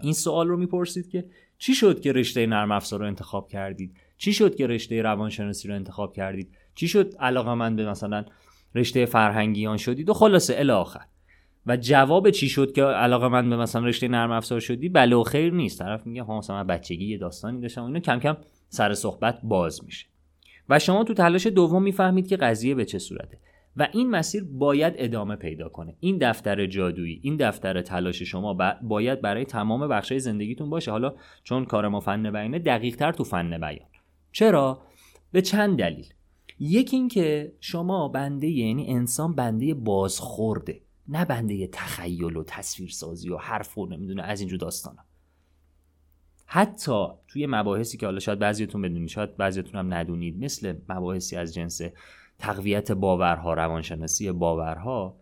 این 0.00 0.12
سوال 0.12 0.48
رو 0.48 0.56
می‌پرسید 0.56 1.08
که 1.08 1.24
چی 1.58 1.74
شد 1.74 2.00
که 2.00 2.12
رشته 2.12 2.46
نرم 2.46 2.72
افزار 2.72 3.00
رو 3.00 3.06
انتخاب 3.06 3.48
کردید؟ 3.48 3.96
چی 4.16 4.32
شد 4.32 4.54
که 4.54 4.66
رشته 4.66 5.02
روانشناسی 5.02 5.68
رو 5.68 5.74
انتخاب 5.74 6.12
کردید؟ 6.12 6.56
چی 6.74 6.88
شد 6.88 7.14
علاقه 7.20 7.54
من 7.54 7.76
به 7.76 7.90
مثلا 7.90 8.24
رشته 8.74 9.06
فرهنگیان 9.06 9.76
شدید؟ 9.76 10.08
و 10.08 10.14
خلاصه 10.14 10.54
الی 10.58 10.70
آخر. 10.70 11.04
و 11.66 11.76
جواب 11.76 12.30
چی 12.30 12.48
شد 12.48 12.72
که 12.72 12.82
علاقه 12.82 13.28
من 13.28 13.50
به 13.50 13.56
مثلا 13.56 13.84
رشته 13.84 14.08
نرم 14.08 14.30
افزار 14.30 14.60
شدی؟ 14.60 14.88
بله 14.88 15.16
و 15.16 15.22
خیر 15.22 15.52
نیست. 15.52 15.78
طرف 15.78 16.06
میگه 16.06 16.22
ها 16.22 16.38
مثلا 16.38 16.64
بچگی 16.64 17.04
یه 17.04 17.18
داستانی 17.18 17.60
داشتم 17.60 17.84
اینو 17.84 18.00
کم 18.00 18.18
کم 18.18 18.36
سر 18.68 18.94
صحبت 18.94 19.40
باز 19.42 19.84
میشه. 19.84 20.06
و 20.68 20.78
شما 20.78 21.04
تو 21.04 21.14
تلاش 21.14 21.46
دوم 21.46 21.82
می‌فهمید 21.82 22.28
که 22.28 22.36
قضیه 22.36 22.74
به 22.74 22.84
چه 22.84 22.98
صورته. 22.98 23.38
و 23.76 23.88
این 23.92 24.10
مسیر 24.10 24.44
باید 24.44 24.94
ادامه 24.96 25.36
پیدا 25.36 25.68
کنه. 25.68 25.96
این 26.00 26.18
دفتر 26.18 26.66
جادویی 26.66 27.20
این 27.22 27.36
دفتر 27.36 27.82
تلاش 27.82 28.22
شما 28.22 28.76
باید 28.82 29.20
برای 29.20 29.44
تمام 29.44 29.88
بخشای 29.88 30.18
زندگیتون 30.18 30.70
باشه. 30.70 30.90
حالا 30.90 31.14
چون 31.44 31.64
کار 31.64 31.88
ما 31.88 32.00
فن 32.00 32.30
بیانه 32.30 32.58
دقیق 32.58 32.96
تر 32.96 33.12
تو 33.12 33.24
فن 33.24 33.58
بیان. 33.60 33.88
چرا؟ 34.32 34.82
به 35.32 35.42
چند 35.42 35.78
دلیل. 35.78 36.06
یکی 36.58 36.96
اینکه 36.96 37.52
شما 37.60 38.08
بنده 38.08 38.46
یعنی 38.46 38.90
انسان 38.90 39.34
بنده 39.34 39.74
بازخورده 39.74 40.80
نه 41.08 41.24
بنده 41.24 41.66
تخیل 41.66 42.36
و 42.36 42.44
تصویرسازی 42.44 43.30
و 43.30 43.36
حرف 43.36 43.78
و 43.78 43.86
نمی‌دونه 43.86 44.22
از 44.22 44.40
اینجور 44.40 44.58
داستانا. 44.58 45.04
حتی 46.46 47.06
توی 47.28 47.46
مباحثی 47.46 47.98
که 47.98 48.06
حالا 48.06 48.18
شاید 48.18 48.38
بعضیتون 48.38 48.82
بدونید 48.82 49.08
شاید 49.08 49.36
بعضیتون 49.36 49.80
هم 49.80 49.94
ندونید 49.94 50.44
مثل 50.44 50.74
مباحثی 50.88 51.36
از 51.36 51.54
جنس 51.54 51.80
تقویت 52.38 52.92
باورها 52.92 53.54
روانشناسی 53.54 54.32
باورها 54.32 55.16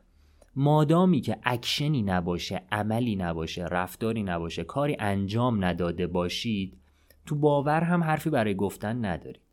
مادامی 0.56 1.20
که 1.20 1.38
اکشنی 1.42 2.02
نباشه 2.02 2.62
عملی 2.72 3.16
نباشه 3.16 3.64
رفتاری 3.64 4.22
نباشه 4.22 4.64
کاری 4.64 4.96
انجام 4.98 5.64
نداده 5.64 6.06
باشید 6.06 6.78
تو 7.26 7.34
باور 7.34 7.80
هم 7.80 8.04
حرفی 8.04 8.30
برای 8.30 8.54
گفتن 8.54 9.04
ندارید. 9.04 9.51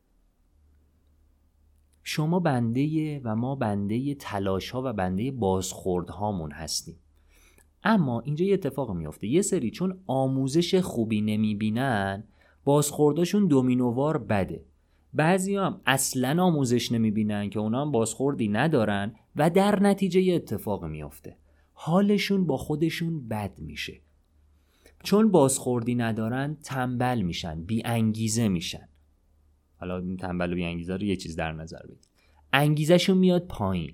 شما 2.12 2.40
بنده 2.40 3.20
و 3.24 3.36
ما 3.36 3.56
بنده 3.56 4.16
تلاش 4.16 4.70
ها 4.70 4.82
و 4.86 4.94
بنده 4.94 5.32
بازخورد 5.32 6.10
هامون 6.10 6.52
هستیم. 6.52 6.96
اما 7.84 8.20
اینجا 8.20 8.46
یه 8.46 8.54
اتفاق 8.54 8.92
میافته. 8.92 9.28
یه 9.28 9.42
سری 9.42 9.72
چون 9.72 10.00
آموزش 10.08 10.76
خوبی 10.76 11.22
نمی‌بینن 11.22 12.24
بازخورداشون 12.64 13.48
دومینووار 13.48 14.18
بده. 14.18 14.66
بعضی 15.14 15.56
هم 15.56 15.82
اصلا 15.86 16.44
آموزش 16.44 16.92
نمی‌بینن 16.92 17.50
که 17.50 17.60
اونا 17.60 17.82
هم 17.82 17.92
بازخوردی 17.92 18.48
ندارن 18.48 19.16
و 19.36 19.50
در 19.50 19.84
نتیجه 19.84 20.22
یه 20.22 20.36
اتفاق 20.36 20.86
میافته. 20.86 21.38
حالشون 21.74 22.46
با 22.46 22.58
خودشون 22.58 23.28
بد 23.28 23.60
میشه. 23.60 24.02
چون 25.04 25.32
بازخوردی 25.32 25.96
ندارن 25.96 26.58
تنبل 26.64 27.22
میشن 27.22 27.64
بی 27.64 27.82
انگیزه 27.86 28.48
میشن. 28.48 28.89
حالا 29.80 29.98
این 29.98 30.18
تنبل 30.18 30.54
و 30.54 30.56
بی 30.56 30.66
انگیزه 30.66 30.96
رو 30.96 31.04
یه 31.04 31.16
چیز 31.16 31.36
در 31.36 31.52
نظر 31.52 31.82
بگیر. 31.84 31.98
انگیزشون 32.54 33.18
میاد 33.18 33.48
پایین. 33.48 33.94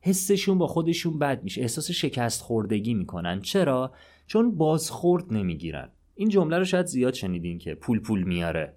حسشون 0.00 0.58
با 0.58 0.66
خودشون 0.66 1.18
بد 1.18 1.44
میشه. 1.44 1.60
احساس 1.60 1.90
شکست 1.90 2.42
خوردگی 2.42 2.94
می‌کنن. 2.94 3.40
چرا؟ 3.40 3.92
چون 4.26 4.56
بازخورد 4.56 5.32
نمی‌گیرن. 5.32 5.88
این 6.14 6.28
جمله 6.28 6.58
رو 6.58 6.64
شاید 6.64 6.86
زیاد 6.86 7.14
شنیدین 7.14 7.58
که 7.58 7.74
پول 7.74 8.00
پول 8.00 8.22
میاره. 8.22 8.74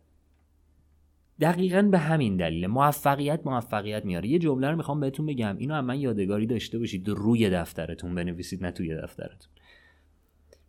دقیقا 1.39 1.81
به 1.81 1.97
همین 1.97 2.37
دلیل. 2.37 2.67
موفقیت 2.67 3.41
موفقیت 3.45 4.05
میاره. 4.05 4.29
یه 4.29 4.39
جمله 4.39 4.69
رو 4.69 4.77
می‌خوام 4.77 4.99
بهتون 4.99 5.25
بگم. 5.25 5.57
اینو 5.57 5.73
هم 5.73 5.85
من 5.85 5.99
یادگاری 5.99 6.45
داشته 6.45 6.79
باشید. 6.79 7.09
روی 7.09 7.49
دفترتون 7.49 8.15
بنویسید 8.15 8.63
نه 8.65 8.71
توی 8.71 8.95
دفترتون. 8.95 9.51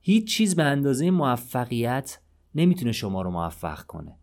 هیچ 0.01 0.37
چیز 0.37 0.57
به 0.57 0.63
اندازه 0.63 1.11
موفقیت 1.11 2.19
نمی‌تونه 2.55 2.93
شما 2.93 3.23
رو 3.23 3.31
موفق 3.31 3.83
کنه. 3.83 4.19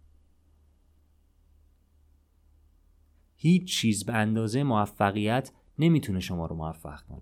هیچ 3.42 3.78
چیز 3.78 4.06
به 4.06 4.14
اندازه 4.14 4.64
موفقیت 4.64 5.52
نمی‌تونه 5.80 6.20
شما 6.20 6.46
رو 6.46 6.56
موفق 6.56 7.02
کنه. 7.02 7.22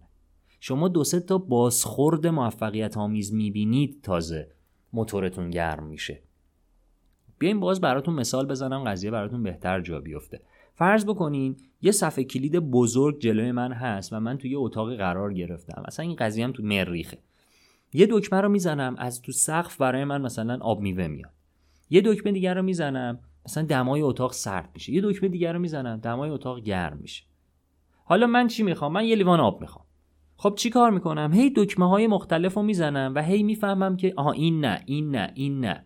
شما 0.59 0.87
دو 0.87 1.03
سه 1.03 1.19
تا 1.19 1.37
بازخورد 1.37 2.27
موفقیت 2.27 2.97
آمیز 2.97 3.33
می‌بینید 3.33 3.99
تازه 4.03 4.51
موتورتون 4.93 5.49
گرم 5.49 5.83
میشه. 5.83 6.21
بیاین 7.39 7.59
باز 7.59 7.81
براتون 7.81 8.13
مثال 8.13 8.47
بزنم 8.47 8.83
قضیه 8.83 9.11
براتون 9.11 9.43
بهتر 9.43 9.81
جا 9.81 9.99
بیفته. 9.99 10.41
فرض 10.73 11.05
بکنین 11.05 11.57
یه 11.81 11.91
صفحه 11.91 12.23
کلید 12.23 12.59
بزرگ 12.59 13.19
جلوی 13.19 13.51
من 13.51 13.71
هست 13.71 14.13
و 14.13 14.19
من 14.19 14.37
توی 14.37 14.51
یه 14.51 14.57
اتاق 14.57 14.95
قرار 14.95 15.33
گرفتم. 15.33 15.83
مثلا 15.87 16.05
این 16.05 16.15
قضیه 16.15 16.43
هم 16.43 16.51
تو 16.51 16.63
مریخه. 16.63 17.17
یه 17.93 18.07
دکمه 18.11 18.41
رو 18.41 18.49
می‌زنم 18.49 18.95
از 18.97 19.21
تو 19.21 19.31
سقف 19.31 19.77
برای 19.77 20.03
من 20.03 20.21
مثلا 20.21 20.57
آب 20.61 20.81
میوه 20.81 21.07
میاد. 21.07 21.31
یه 21.89 22.01
دکمه 22.05 22.31
دیگر 22.31 22.53
رو 22.53 22.61
می‌زنم 22.61 23.19
مثلا 23.47 23.63
دمای 23.63 24.01
اتاق 24.01 24.33
سرد 24.33 24.69
میشه. 24.73 24.93
یه 24.93 25.01
دکمه 25.03 25.29
دیگر 25.29 25.53
رو 25.53 25.59
می‌زنم 25.59 25.97
دمای 25.97 26.29
اتاق 26.29 26.59
گرم 26.59 26.97
میشه. 26.97 27.23
حالا 28.05 28.27
من 28.27 28.47
چی 28.47 28.63
می‌خوام؟ 28.63 28.93
من 28.93 29.05
یه 29.05 29.15
لیوان 29.15 29.39
آب 29.39 29.61
می‌خوام. 29.61 29.85
خب 30.37 30.53
چی 30.55 30.69
کار 30.69 30.91
می‌کنم؟ 30.91 31.33
هی 31.33 31.53
دکمه 31.55 31.89
های 31.89 32.07
مختلف 32.07 32.53
رو 32.53 32.63
می‌زنم 32.63 33.13
و 33.15 33.23
هی 33.23 33.43
می‌فهمم 33.43 33.97
که 33.97 34.13
آها 34.17 34.31
این 34.31 34.65
نه 34.65 34.83
این 34.85 35.15
نه 35.15 35.31
این 35.35 35.59
نه. 35.59 35.85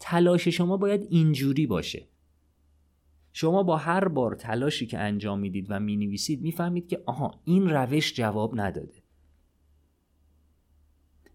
تلاش 0.00 0.48
شما 0.48 0.76
باید 0.76 1.06
اینجوری 1.10 1.66
باشه. 1.66 2.08
شما 3.32 3.62
با 3.62 3.76
هر 3.76 4.08
بار 4.08 4.34
تلاشی 4.34 4.86
که 4.86 4.98
انجام 4.98 5.38
می‌دید 5.38 5.66
و 5.68 5.80
می‌نویسید 5.80 6.42
می‌فهمید 6.42 6.88
که 6.88 7.02
آها 7.06 7.40
این 7.44 7.70
روش 7.70 8.14
جواب 8.14 8.60
نداده. 8.60 9.02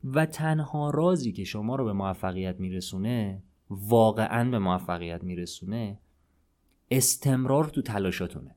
و 0.04 0.26
تنها 0.26 0.90
رازی 0.90 1.32
که 1.32 1.44
شما 1.44 1.76
رو 1.76 1.86
به 1.86 1.94
موفقیت 1.94 2.60
میرسونه 2.60 3.44
واقعا 3.70 4.52
به 4.52 4.60
موفقیت 4.60 5.24
میرسونه 5.24 6.00
استمرار 6.92 7.66
تو 7.66 7.82
تلاشاتونه. 7.82 8.56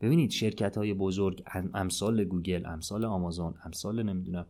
ببینید 0.00 0.30
شرکت 0.30 0.78
های 0.78 0.94
بزرگ 0.94 1.42
امثال 1.74 2.24
گوگل 2.24 2.66
امثال 2.66 3.04
آمازون 3.04 3.54
امثال 3.64 4.02
نمی‌دونم 4.02 4.46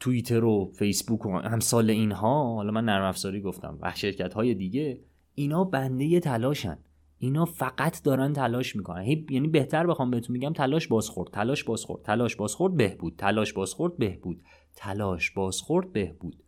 توییتر 0.00 0.44
و 0.44 0.72
فیسبوک 0.74 1.26
و 1.26 1.28
امثال 1.28 1.90
اینها 1.90 2.54
حالا 2.54 2.70
من 2.70 2.84
نرم 2.84 3.04
افزاری 3.04 3.40
گفتم 3.40 3.78
و 3.80 3.92
شرکت 3.94 4.34
های 4.34 4.54
دیگه 4.54 5.00
اینا 5.34 5.64
بنده 5.64 6.20
تلاشن. 6.20 6.78
اینا 7.18 7.44
فقط 7.44 8.02
دارن 8.02 8.32
تلاش 8.32 8.76
می‌کنن. 8.76 9.06
یعنی 9.30 9.48
بهتر 9.48 9.86
بخوام 9.86 10.10
بهتون 10.10 10.32
میگم 10.32 10.52
تلاش 10.52 10.86
بازخورد 10.86 11.30
تلاش 11.30 11.64
بازخورد 11.64 12.02
تلاش 12.02 12.36
بازخورد 12.36 12.76
بهبود 12.76 13.14
تلاش 13.18 13.52
بازخورد 13.52 13.96
بهبود 13.96 14.42
تلاش 14.76 15.30
بازخورد 15.30 15.92
بهبود. 15.92 16.42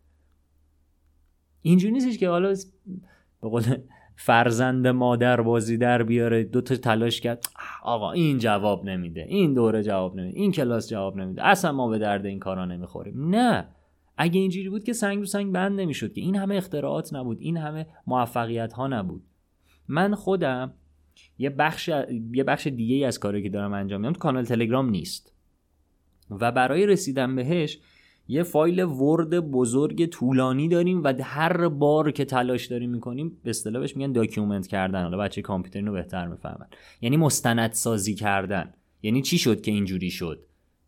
اینجوری 1.63 1.93
نیستش 1.93 2.19
که 2.19 2.29
حالا 2.29 2.55
به 3.43 3.49
قول 3.49 3.63
فرزند 4.17 4.87
مادر 4.87 5.41
بازی 5.41 5.77
در 5.77 6.03
بیاره 6.03 6.45
دو 6.45 6.61
تا 6.61 6.77
تلاش 6.77 7.21
کرد. 7.21 7.45
آقا 7.83 8.13
این 8.13 8.39
جواب 8.39 8.85
نمیده 8.85 9.25
این 9.29 9.55
دوره 9.55 9.83
جواب 9.83 10.17
نمیده 10.17 10.39
این 10.39 10.53
کلاس 10.53 10.91
جواب 10.91 11.17
نمیده. 11.17 11.47
اصلا 11.47 11.73
ما 11.73 11.89
به 11.89 11.99
درد 11.99 12.27
این 12.27 12.39
کارا 12.39 12.65
نمی‌خوریم. 12.65 13.35
نه. 13.35 13.69
اگه 14.17 14.41
اینجوری 14.41 14.69
بود 14.69 14.85
که 14.85 14.93
سنگ 14.93 15.19
رو 15.19 15.25
سنگ 15.25 15.53
بند 15.53 15.81
نمی‌شد 15.81 16.13
که. 16.13 16.21
این 16.21 16.37
همه 16.37 16.55
اختراعات 16.55 17.15
نبود 17.15 17.39
این 17.41 17.57
همه 17.57 17.87
موفقیت 18.07 18.73
ها 18.73 18.87
نبود. 18.87 19.23
من 19.89 20.15
خودم 20.15 20.75
یه 21.39 21.51
بخش 21.51 21.91
یه 22.33 22.45
بخش 22.45 22.67
دیگه 22.67 23.07
از 23.07 23.19
کاری 23.19 23.43
که 23.43 23.49
دارم 23.49 23.73
انجام 23.73 24.01
میدم 24.01 24.13
کانال 24.13 24.45
تلگرام 24.45 24.91
نیست. 24.91 25.35
و 26.31 26.53
برای 26.53 26.87
رسیدن 26.87 27.37
بهش 27.37 27.79
یه 28.29 28.43
فایل 28.43 28.85
Word 28.85 29.41
بزرگ 29.41 30.07
طولانی 30.07 30.69
داریم 30.69 31.05
و 31.05 31.15
هر 31.23 31.69
بار 31.69 32.11
که 32.11 32.25
تلاش 32.25 32.67
داریم 32.67 32.91
می‌کنیم 32.91 33.39
به 33.43 33.51
اصطلاح 33.51 33.81
بهش 33.81 33.97
میگن 33.97 34.13
document 34.13 34.67
کردن. 34.67 35.03
حالا 35.03 35.17
بچه 35.17 35.43
کامپیوتر 35.43 35.81
رو 35.81 35.93
بهتر 35.93 36.27
می‌فهمن. 36.27 36.67
یعنی 37.01 37.17
مستند 37.17 37.73
سازی 37.73 38.15
کردن. 38.15 38.75
یعنی 39.03 39.23
چی 39.23 39.39
شد 39.39 39.61
که 39.61 39.71
اینجوری 39.71 40.11
شد؟ 40.11 40.45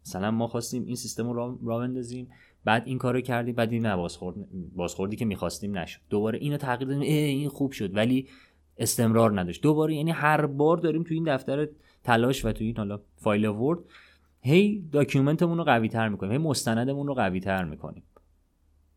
مثلا 0.06 0.30
ما 0.30 0.46
خواستیم 0.46 0.84
این 0.84 0.96
سیستم 0.96 1.30
رو 1.30 1.58
راه 1.64 1.78
بندازیم 1.78 2.28
بعد 2.64 2.82
این 2.86 2.98
کارو 2.98 3.20
کردیم 3.20 3.54
بعد 3.54 3.72
این 3.72 3.96
بازخورد 3.96 4.36
بازخوردی 4.76 5.16
که 5.16 5.24
می‌خواستیم 5.24 5.78
نشد. 5.78 6.00
دوباره 6.10 6.38
اینو 6.38 6.56
تغییر 6.56 6.88
دادیم 6.88 7.02
این 7.02 7.48
خوب 7.48 7.72
شد 7.72 7.96
ولی 7.96 8.26
استمرار 8.78 9.40
نداشت. 9.40 9.62
دوباره 9.62 9.94
یعنی 9.94 10.10
هر 10.10 10.46
بار 10.46 10.76
داریم 10.76 11.02
تو 11.02 11.14
این 11.14 11.34
دفتر 11.34 11.68
تلاش 12.04 12.44
و 12.44 12.52
تو 12.52 12.64
این 12.64 12.76
حالا 12.76 13.00
فایل 13.16 13.46
Word 13.46 13.78
هی 14.40 14.88
document 14.92 15.40
مون 15.40 15.58
رو 15.58 15.64
قوی 15.64 15.88
تر 15.88 16.08
می‌کنیم 16.08 16.32
هی 16.32 16.38
مستندمون 16.38 17.06
رو 17.06 17.14
قوی 17.14 17.40
تر 17.40 17.64
می‌کنیم. 17.64 18.02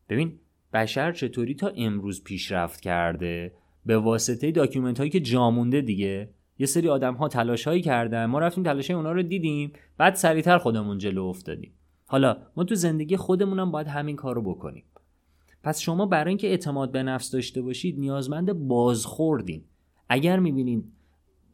ببین 0.10 0.40
بشر 0.74 1.12
چطوری 1.12 1.56
تا 1.56 1.68
امروز 1.68 2.24
پیشرفت 2.24 2.82
کرده؟ 2.82 3.54
به 3.86 3.98
واسطه 3.98 4.52
document 4.52 4.98
هایی 4.98 5.10
که 5.10 5.20
جامونده 5.20 5.82
دیگه. 5.82 6.30
یه 6.60 6.66
سری 6.66 6.90
آدم 6.90 7.14
ها 7.14 7.28
تلاش 7.28 7.68
هایی 7.68 7.82
کردن 7.82 8.26
ما 8.26 8.40
رفتیم 8.40 8.64
تلاش 8.64 8.92
اونا 8.92 9.12
رو 9.12 9.24
دیدیم 9.24 9.74
بعد 9.98 10.16
سریعتر 10.16 10.58
خودمون 10.58 10.98
جلو 10.98 11.26
افتادیم. 11.26 11.74
حالا 12.06 12.38
ما 12.58 12.64
تو 12.64 12.76
زندگی 12.76 13.18
خودمونم 13.18 13.72
باید 13.72 13.88
همین 13.88 14.16
کار 14.16 14.36
رو 14.36 14.42
بکنیم. 14.42 14.84
پس 15.64 15.80
شما 15.80 16.06
برای 16.06 16.30
اینکه 16.30 16.48
اعتماد 16.48 16.92
به 16.92 17.04
نفس 17.04 17.32
داشته 17.32 17.62
باشید 17.62 18.00
نیازمند 18.00 18.54
بازخوردین. 18.54 19.64
اگر 20.10 20.40
می‌بینید 20.40 20.84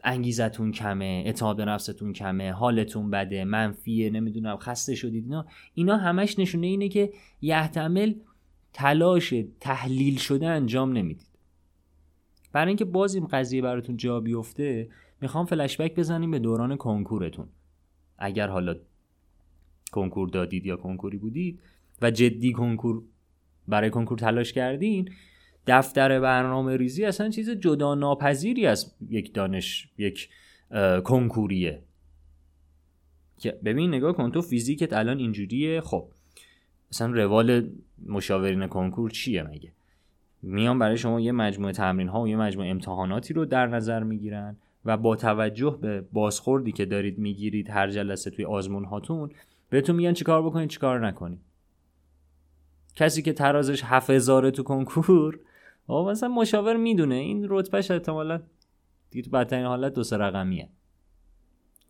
انگیزتون 0.03 0.71
کمه 0.71 1.23
اعتماد 1.25 1.57
به 1.57 1.65
نفستون 1.65 2.13
کمه 2.13 2.51
حالتون 2.51 3.09
بده 3.09 3.43
منفیه 3.43 4.09
نمی‌دونم 4.09 4.57
خسته 4.57 4.95
شدید 4.95 5.23
اینا. 5.23 5.45
اینا 5.73 5.97
همش 5.97 6.39
نشونه 6.39 6.67
اینه 6.67 6.89
که 6.89 7.13
یحتمل 7.41 8.13
تلاش 8.73 9.33
تحلیل 9.59 10.17
شده 10.17 10.47
انجام 10.47 10.91
نمی‌دید. 10.91 11.27
برای 12.51 12.67
اینکه 12.67 12.85
باز 12.85 13.15
این 13.15 13.27
قضیه 13.27 13.61
براتون 13.61 13.97
جا 13.97 14.19
بیفته 14.19 14.89
می‌خوام 15.21 15.45
فلشبک 15.45 15.95
بزنیم 15.95 16.31
به 16.31 16.39
دوران 16.39 16.75
کنکورتون. 16.75 17.47
اگر 18.17 18.47
حالا 18.47 18.75
کنکور 19.91 20.29
دادید 20.29 20.65
یا 20.65 20.77
کنکوری 20.77 21.17
بودید 21.17 21.59
و 22.01 22.11
جدی 22.11 22.51
کنکور 22.51 23.03
برای 23.67 23.89
کنکور 23.89 24.17
تلاش 24.17 24.53
کردین 24.53 25.09
دفتر 25.67 26.19
برنامه 26.19 26.77
ریزی 26.77 27.05
اصلا 27.05 27.29
چیز 27.29 27.49
جدا 27.49 27.95
ناپذیری 27.95 28.65
از 28.65 28.93
یک 29.09 29.33
دانش 29.33 29.87
یک 29.97 30.29
کنکوریه. 31.03 31.81
که 33.37 33.59
ببین 33.65 33.93
نگاه 33.93 34.13
کن 34.13 34.31
تو 34.31 34.41
فیزیکت 34.41 34.93
الان 34.93 35.17
اینجوریه. 35.17 35.81
خب 35.81 36.07
مثلا 36.91 37.11
روال 37.11 37.69
مشاورین 38.05 38.67
کنکور 38.67 39.09
چیه 39.09 39.43
مگه؟ 39.43 39.71
میان 40.41 40.79
برای 40.79 40.97
شما 40.97 41.19
یه 41.19 41.31
مجموعه 41.31 41.73
تمرین 41.73 42.07
ها 42.07 42.21
و 42.21 42.27
یه 42.27 42.35
مجموعه 42.35 42.69
امتحاناتی 42.69 43.33
رو 43.33 43.45
در 43.45 43.67
نظر 43.67 44.03
می‌گیرن 44.03 44.55
و 44.85 44.97
با 44.97 45.15
توجه 45.15 45.77
به 45.81 46.01
بازخوردی 46.01 46.71
که 46.71 46.85
دارید 46.85 47.17
می‌گیرید 47.17 47.69
هر 47.69 47.89
جلسه 47.89 48.29
توی 48.29 48.45
آزمون 48.45 48.85
هاتون 48.85 49.31
بهتون 49.69 49.95
میگن 49.95 50.13
چیکار 50.13 50.43
بکنید 50.43 50.69
چیکار 50.69 51.07
نکنید. 51.07 51.39
کسی 52.95 53.21
که 53.21 53.33
ترازش 53.33 53.83
7000 53.83 54.49
تو 54.49 54.63
کنکور 54.63 55.39
آقا 55.89 56.11
مثلا 56.11 56.29
مشاور 56.29 56.77
می‌دونه. 56.77 57.15
این 57.15 57.45
رتبهش 57.49 57.91
احتمالا 57.91 58.41
دیگه 59.09 59.25
تو 59.25 59.31
بدترین 59.31 59.65
حالت 59.65 59.93
دو 59.93 60.03
سه 60.03 60.17
رقمیه. 60.17 60.69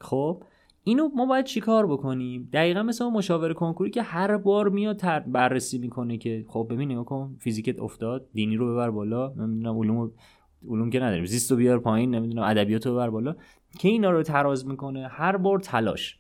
خب 0.02 0.44
اینو 0.84 1.10
ما 1.16 1.26
باید 1.26 1.46
چیکار 1.46 1.88
بکنیم؟ 1.88 2.50
دقیقا 2.54 2.84
مثل 2.84 3.06
مشاور 3.06 3.54
کنکوری 3.54 3.92
که 3.92 4.02
هر 4.02 4.38
بار 4.38 4.70
میاد 4.70 5.02
بررسی 5.32 5.78
می‌کنه 5.78 6.18
که 6.18 6.46
خب 6.48 6.68
ببین 6.70 6.92
نگاه 6.92 7.06
کن 7.06 7.36
فیزیکت 7.40 7.80
افتاد 7.80 8.28
دینی 8.34 8.56
رو 8.56 8.74
ببر 8.74 8.90
بالا 8.90 9.28
نمی‌دونم 9.28 9.78
علوم 9.78 10.12
علوم 10.68 10.90
که 10.90 11.00
نداریم 11.00 11.26
زیست 11.26 11.52
رو 11.52 11.58
بیار 11.58 11.80
پایین 11.80 12.16
نمی‌دونم 12.16 12.44
ادبیات 12.44 12.88
رو 12.88 12.94
ببر 12.94 13.10
بالا. 13.10 13.36
که 13.80 13.88
اینا 13.88 14.12
رو 14.12 14.24
تراز 14.24 14.68
می‌کنه 14.68 15.08
هر 15.08 15.38
بار 15.38 15.60
تلاش. 15.60 16.20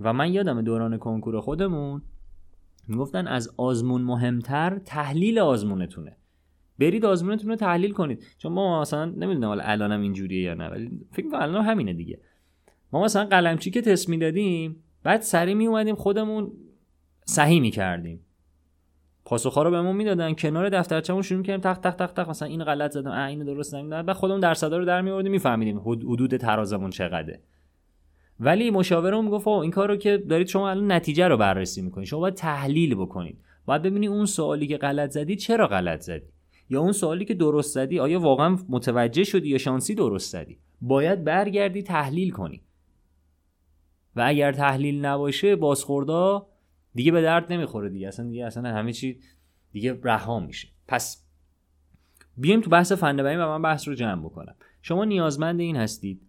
و 0.00 0.12
من 0.12 0.32
یادم 0.32 0.62
دوران 0.62 0.98
کنکور 0.98 1.40
خودمون 1.40 2.02
می‌گفتن 2.88 3.26
از 3.26 3.54
آزمون 3.56 4.02
مهمتر 4.02 4.78
تحلیل 4.78 5.38
آزمونتونه. 5.38 6.16
برید 6.78 7.04
آزمونتون 7.04 7.50
رو 7.50 7.56
تحلیل 7.56 7.92
کنید. 7.92 8.24
چون 8.38 8.52
ما 8.52 8.80
مثلا 8.80 9.04
نمی‌دونم 9.04 9.48
حالا 9.48 9.62
الانم 9.64 10.00
اینجوریه 10.00 10.42
یا 10.42 10.54
نه 10.54 10.68
ولی 10.68 10.90
فکر 11.12 11.30
کنم 11.30 11.40
الان 11.40 11.64
همینه 11.64 11.92
دیگه. 11.92 12.20
ما 12.92 13.04
مثلا 13.04 13.24
قلمچی 13.24 13.70
که 13.70 13.80
تست 13.80 14.08
می‌دادیم 14.08 14.76
بعد 15.02 15.20
سری 15.20 15.54
می 15.54 15.66
اومدیم 15.66 15.94
خودمون 15.94 16.52
صحیح 17.24 17.60
می‌کردیم. 17.60 18.20
پاسخ 19.24 19.58
رو 19.58 19.70
بهمون 19.70 19.96
می‌دادن 19.96 20.34
کنار 20.34 20.68
دفترچمون 20.68 21.22
شروع 21.22 21.42
کردیم 21.42 21.60
تق 21.60 21.78
تق 21.78 21.94
تق 21.94 22.12
تق 22.12 22.30
مثلا 22.30 22.48
این 22.48 22.64
غلط 22.64 22.90
زدم 22.90 23.10
اینو 23.10 23.44
درست 23.44 23.74
نمی‌دونم. 23.74 24.06
بعد 24.06 24.16
خودمون 24.16 24.40
درصدا 24.40 24.78
رو 24.78 24.84
در 24.84 25.00
میآوردیم 25.00 25.32
میفهمیدیم 25.32 25.78
حدود 25.78 26.36
ترازمون 26.36 26.90
چقدره. 26.90 27.40
ولی 28.40 28.70
مشاورمون 28.70 29.24
می‌گفت 29.24 29.48
این 29.48 29.70
کار 29.70 29.88
رو 29.88 29.96
که 29.96 30.18
دارید 30.18 30.46
شما 30.46 30.70
الان 30.70 30.92
نتیجه 30.92 31.28
رو 31.28 31.36
بررسی 31.36 31.82
می‌کنید. 31.82 32.06
شما 32.06 32.20
باید 32.20 32.34
تحلیل 32.34 32.94
بکنید. 32.94 33.38
باید 33.66 33.82
ببینید 33.82 34.10
اون 34.10 34.26
سوالی 34.26 34.66
که 34.66 34.76
غلط 34.76 35.10
زدی 35.10 35.36
چرا 35.36 35.66
غلط 35.66 36.00
زدی؟ 36.00 36.26
یا 36.70 36.80
اون 36.80 36.92
سوالی 36.92 37.24
که 37.24 37.34
درست 37.34 37.74
زدی 37.74 37.98
آیا 37.98 38.20
واقعا 38.20 38.58
متوجه 38.68 39.24
شدی 39.24 39.48
یا 39.48 39.58
شانسی 39.58 39.94
درست 39.94 40.32
زدی؟ 40.32 40.58
باید 40.80 41.24
برگردی 41.24 41.82
تحلیل 41.82 42.30
کنی. 42.30 42.62
و 44.16 44.22
اگر 44.26 44.52
تحلیل 44.52 45.04
نباشه 45.04 45.56
بازخوردا 45.56 46.46
دیگه 46.94 47.12
به 47.12 47.22
درد 47.22 47.52
نمی‌خوره 47.52 47.88
دیگه. 47.88 48.08
اصلا 48.08 48.28
دیگه 48.28 48.46
اصلا 48.46 48.68
همه 48.68 48.92
چی 48.92 49.18
دیگه 49.72 49.98
رها 50.02 50.40
میشه. 50.40 50.68
پس 50.88 51.24
بیایم 52.36 52.60
تو 52.60 52.70
بحث 52.70 52.92
فن 52.92 53.20
و 53.20 53.48
من 53.48 53.62
بحث 53.62 53.88
رو 53.88 53.94
جمع 53.94 54.22
بکنم. 54.22 54.54
شما 54.82 55.04
نیازمند 55.04 55.60
این 55.60 55.76
هستید 55.76 56.20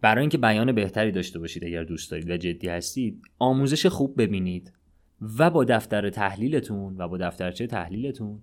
برای 0.00 0.20
اینکه 0.20 0.38
بیان 0.38 0.72
بهتری 0.72 1.12
داشته 1.12 1.38
باشید 1.38 1.64
اگر 1.64 1.84
دوست 1.84 2.10
دارید 2.10 2.30
و 2.30 2.36
جدی 2.36 2.68
هستید 2.68 3.22
آموزش 3.38 3.86
خوب 3.86 4.22
ببینید 4.22 4.72
و 5.38 5.50
با 5.50 5.64
دفتر 5.64 6.10
تحلیلتون 6.10 6.96
و 6.98 7.08
با 7.08 7.18
دفترچه 7.18 7.66
تحلیلتون 7.66 8.40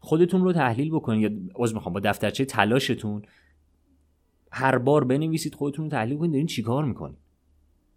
خودتون 0.00 0.44
رو 0.44 0.52
تحلیل 0.52 0.90
بکنید 0.90 1.32
یا 1.32 1.38
عذر 1.54 1.74
می‌خوام 1.74 1.92
با 1.92 2.00
دفترچه 2.00 2.44
تلاشتون 2.44 3.22
هر 4.52 4.78
بار 4.78 5.04
بنویسید 5.04 5.54
خودتون 5.54 5.84
رو 5.84 5.90
تحلیل 5.90 6.18
کنید 6.18 6.30
دارین 6.32 6.46
چیکار 6.46 6.84
می‌کنید؟ 6.84 7.18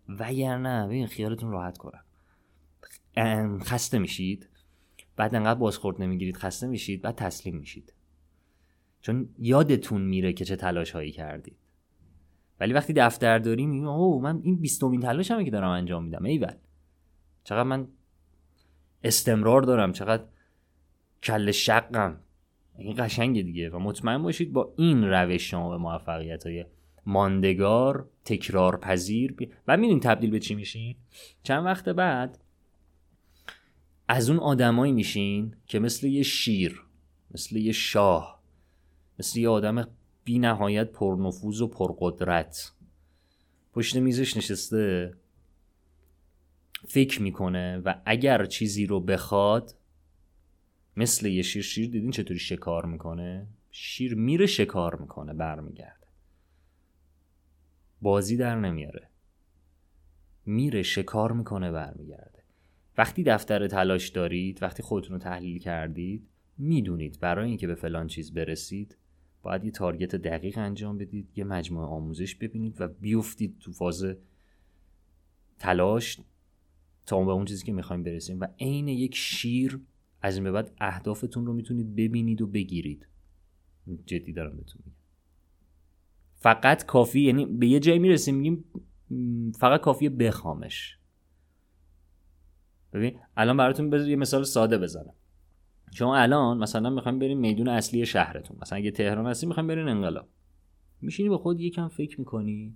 وگرنه 0.09 0.87
ببین 0.87 1.07
خیالتون 1.07 1.51
راحت 1.51 1.77
کنم 1.77 2.03
خسته 3.63 3.99
میشید. 3.99 4.49
بعد 5.15 5.35
انقدر 5.35 5.59
بازخورد 5.59 6.01
نمی‌گیرید 6.01 6.37
خسته 6.37 6.67
میشید 6.67 7.01
بعد 7.01 7.15
تسلیم 7.15 7.55
میشید. 7.55 7.93
چون 9.01 9.29
یادتون 9.39 10.01
میره 10.01 10.33
که 10.33 10.45
چه 10.45 10.55
تلاش 10.55 10.91
هایی 10.91 11.11
کردید. 11.11 11.55
ولی 12.59 12.73
وقتی 12.73 12.93
دفتر 12.93 13.39
داریم 13.39 13.69
میگیم 13.69 13.87
اوه 13.87 14.23
من 14.23 14.41
این 14.43 14.55
بیستمین 14.55 15.01
تلاشمه 15.01 15.45
که 15.45 15.51
دارم 15.51 15.69
انجام 15.69 16.03
میدم 16.03 16.25
ایول. 16.25 16.53
چقدر 17.43 17.63
من 17.63 17.87
استمرار 19.03 19.61
دارم 19.61 19.91
چقدر 19.91 20.23
کل 21.23 21.51
شقم. 21.51 22.19
این 22.77 22.95
قشنگه 22.97 23.41
دیگه. 23.41 23.69
و 23.69 23.79
مطمئن 23.79 24.23
باشید 24.23 24.53
با 24.53 24.73
این 24.77 25.03
روش 25.03 25.51
شما 25.51 25.69
به 25.69 25.77
موفقیت 25.77 26.45
های 26.45 26.65
ماندگار 27.05 28.09
تکرار 28.25 28.77
پذیر. 28.77 29.35
و 29.67 29.77
می‌دونید 29.77 30.03
تبدیل 30.03 30.31
به 30.31 30.39
چی 30.39 30.55
میشین؟ 30.55 30.95
چند 31.43 31.65
وقت 31.65 31.89
بعد 31.89 32.39
از 34.07 34.29
اون 34.29 34.39
آدمایی 34.39 34.93
میشین 34.93 35.55
که 35.65 35.79
مثل 35.79 36.07
یه 36.07 36.23
شیر 36.23 36.83
مثل 37.31 37.57
یه 37.57 37.71
شاه 37.71 38.43
مثل 39.19 39.39
یه 39.39 39.49
آدم 39.49 39.87
بی 40.29 40.39
نهایت 40.39 40.91
پرنفوذ 40.91 41.61
و 41.61 41.67
پرقدرت. 41.67 42.71
پشت 43.73 43.95
میزش 43.95 44.37
نشسته. 44.37 45.13
فکر 46.87 47.21
می‌کنه 47.21 47.77
و 47.77 48.01
اگر 48.05 48.45
چیزی 48.45 48.85
رو 48.85 48.99
بخواد 48.99 49.75
مثل 50.97 51.27
یه 51.27 51.41
شیر 51.41 51.61
شیر 51.61 51.89
دیدین 51.91 52.11
چطوری 52.11 52.39
شکار 52.39 52.85
می‌کنه؟ 52.85 53.47
شیر 53.71 54.15
میره 54.15 54.45
شکار 54.45 54.95
می‌کنه 54.95 55.33
برمیگرده. 55.33 56.07
بازی 58.01 58.37
در 58.37 58.55
نمیاره. 58.55 59.09
میره 60.45 60.83
شکار 60.83 61.31
می‌کنه 61.31 61.71
برمیگرده. 61.71 62.43
وقتی 62.97 63.23
دفتر 63.23 63.67
تلاش 63.67 64.09
دارید 64.09 64.63
وقتی 64.63 64.83
خودتون 64.83 65.13
رو 65.13 65.19
تحلیل 65.19 65.59
کردید 65.59 66.27
می‌دونید 66.57 67.19
برای 67.19 67.49
اینکه 67.49 67.67
به 67.67 67.75
فلان 67.75 68.07
چیز 68.07 68.33
برسید 68.33 68.97
باید 69.43 69.65
یه 69.65 69.71
تارگت 69.71 70.15
دقیق 70.15 70.57
انجام 70.57 70.97
بدید 70.97 71.27
یه 71.35 71.43
مجموعه 71.43 71.87
آموزش 71.87 72.35
ببینید 72.35 72.81
و 72.81 72.87
بیفتید 72.87 73.59
تو 73.59 73.71
فاز 73.71 74.05
تلاش 75.59 76.19
تا 77.05 77.23
به 77.23 77.31
اون 77.31 77.45
چیزی 77.45 77.65
که 77.65 77.73
می‌خوایم 77.73 78.03
برسیم. 78.03 78.39
و 78.39 78.47
عین 78.59 78.87
یک 78.87 79.15
شیر 79.15 79.79
از 80.21 80.35
این 80.35 80.43
به 80.43 80.51
بعد 80.51 80.71
اهدافتون 80.79 81.45
رو 81.45 81.53
می‌تونید 81.53 81.95
ببینید 81.95 82.41
و 82.41 82.47
بگیرید. 82.47 83.07
جدی 84.05 84.33
دارم 84.33 84.57
بهتون 84.57 84.81
میگم. 84.85 84.97
فقط 86.35 86.85
کافی 86.85 87.21
یعنی 87.21 87.45
به 87.45 87.67
یه 87.67 87.79
جایی 87.79 87.99
می‌رسیم 87.99 88.35
میگیم 88.35 88.65
فقط 89.59 89.81
کافیه 89.81 90.09
بخوامش. 90.09 90.97
ببین 92.93 93.19
الان 93.37 93.57
براتون 93.57 94.07
یه 94.07 94.15
مثال 94.15 94.43
ساده 94.43 94.77
بزنم. 94.77 95.13
شما 95.91 96.17
الان 96.17 96.57
مثلا 96.57 96.89
می‌خوایم 96.89 97.19
بریم 97.19 97.39
میدون 97.39 97.67
اصلی 97.67 98.05
شهرتون. 98.05 98.57
مثلا 98.61 98.77
اگه 98.77 98.91
تهران 98.91 99.27
هستی 99.27 99.47
می‌خوایم 99.47 99.67
برین 99.67 99.87
انقلاب. 99.87 100.27
میشینی 101.01 101.29
با 101.29 101.37
خود 101.37 101.59
یکم 101.59 101.87
فکر 101.87 102.19
می‌کنی. 102.19 102.75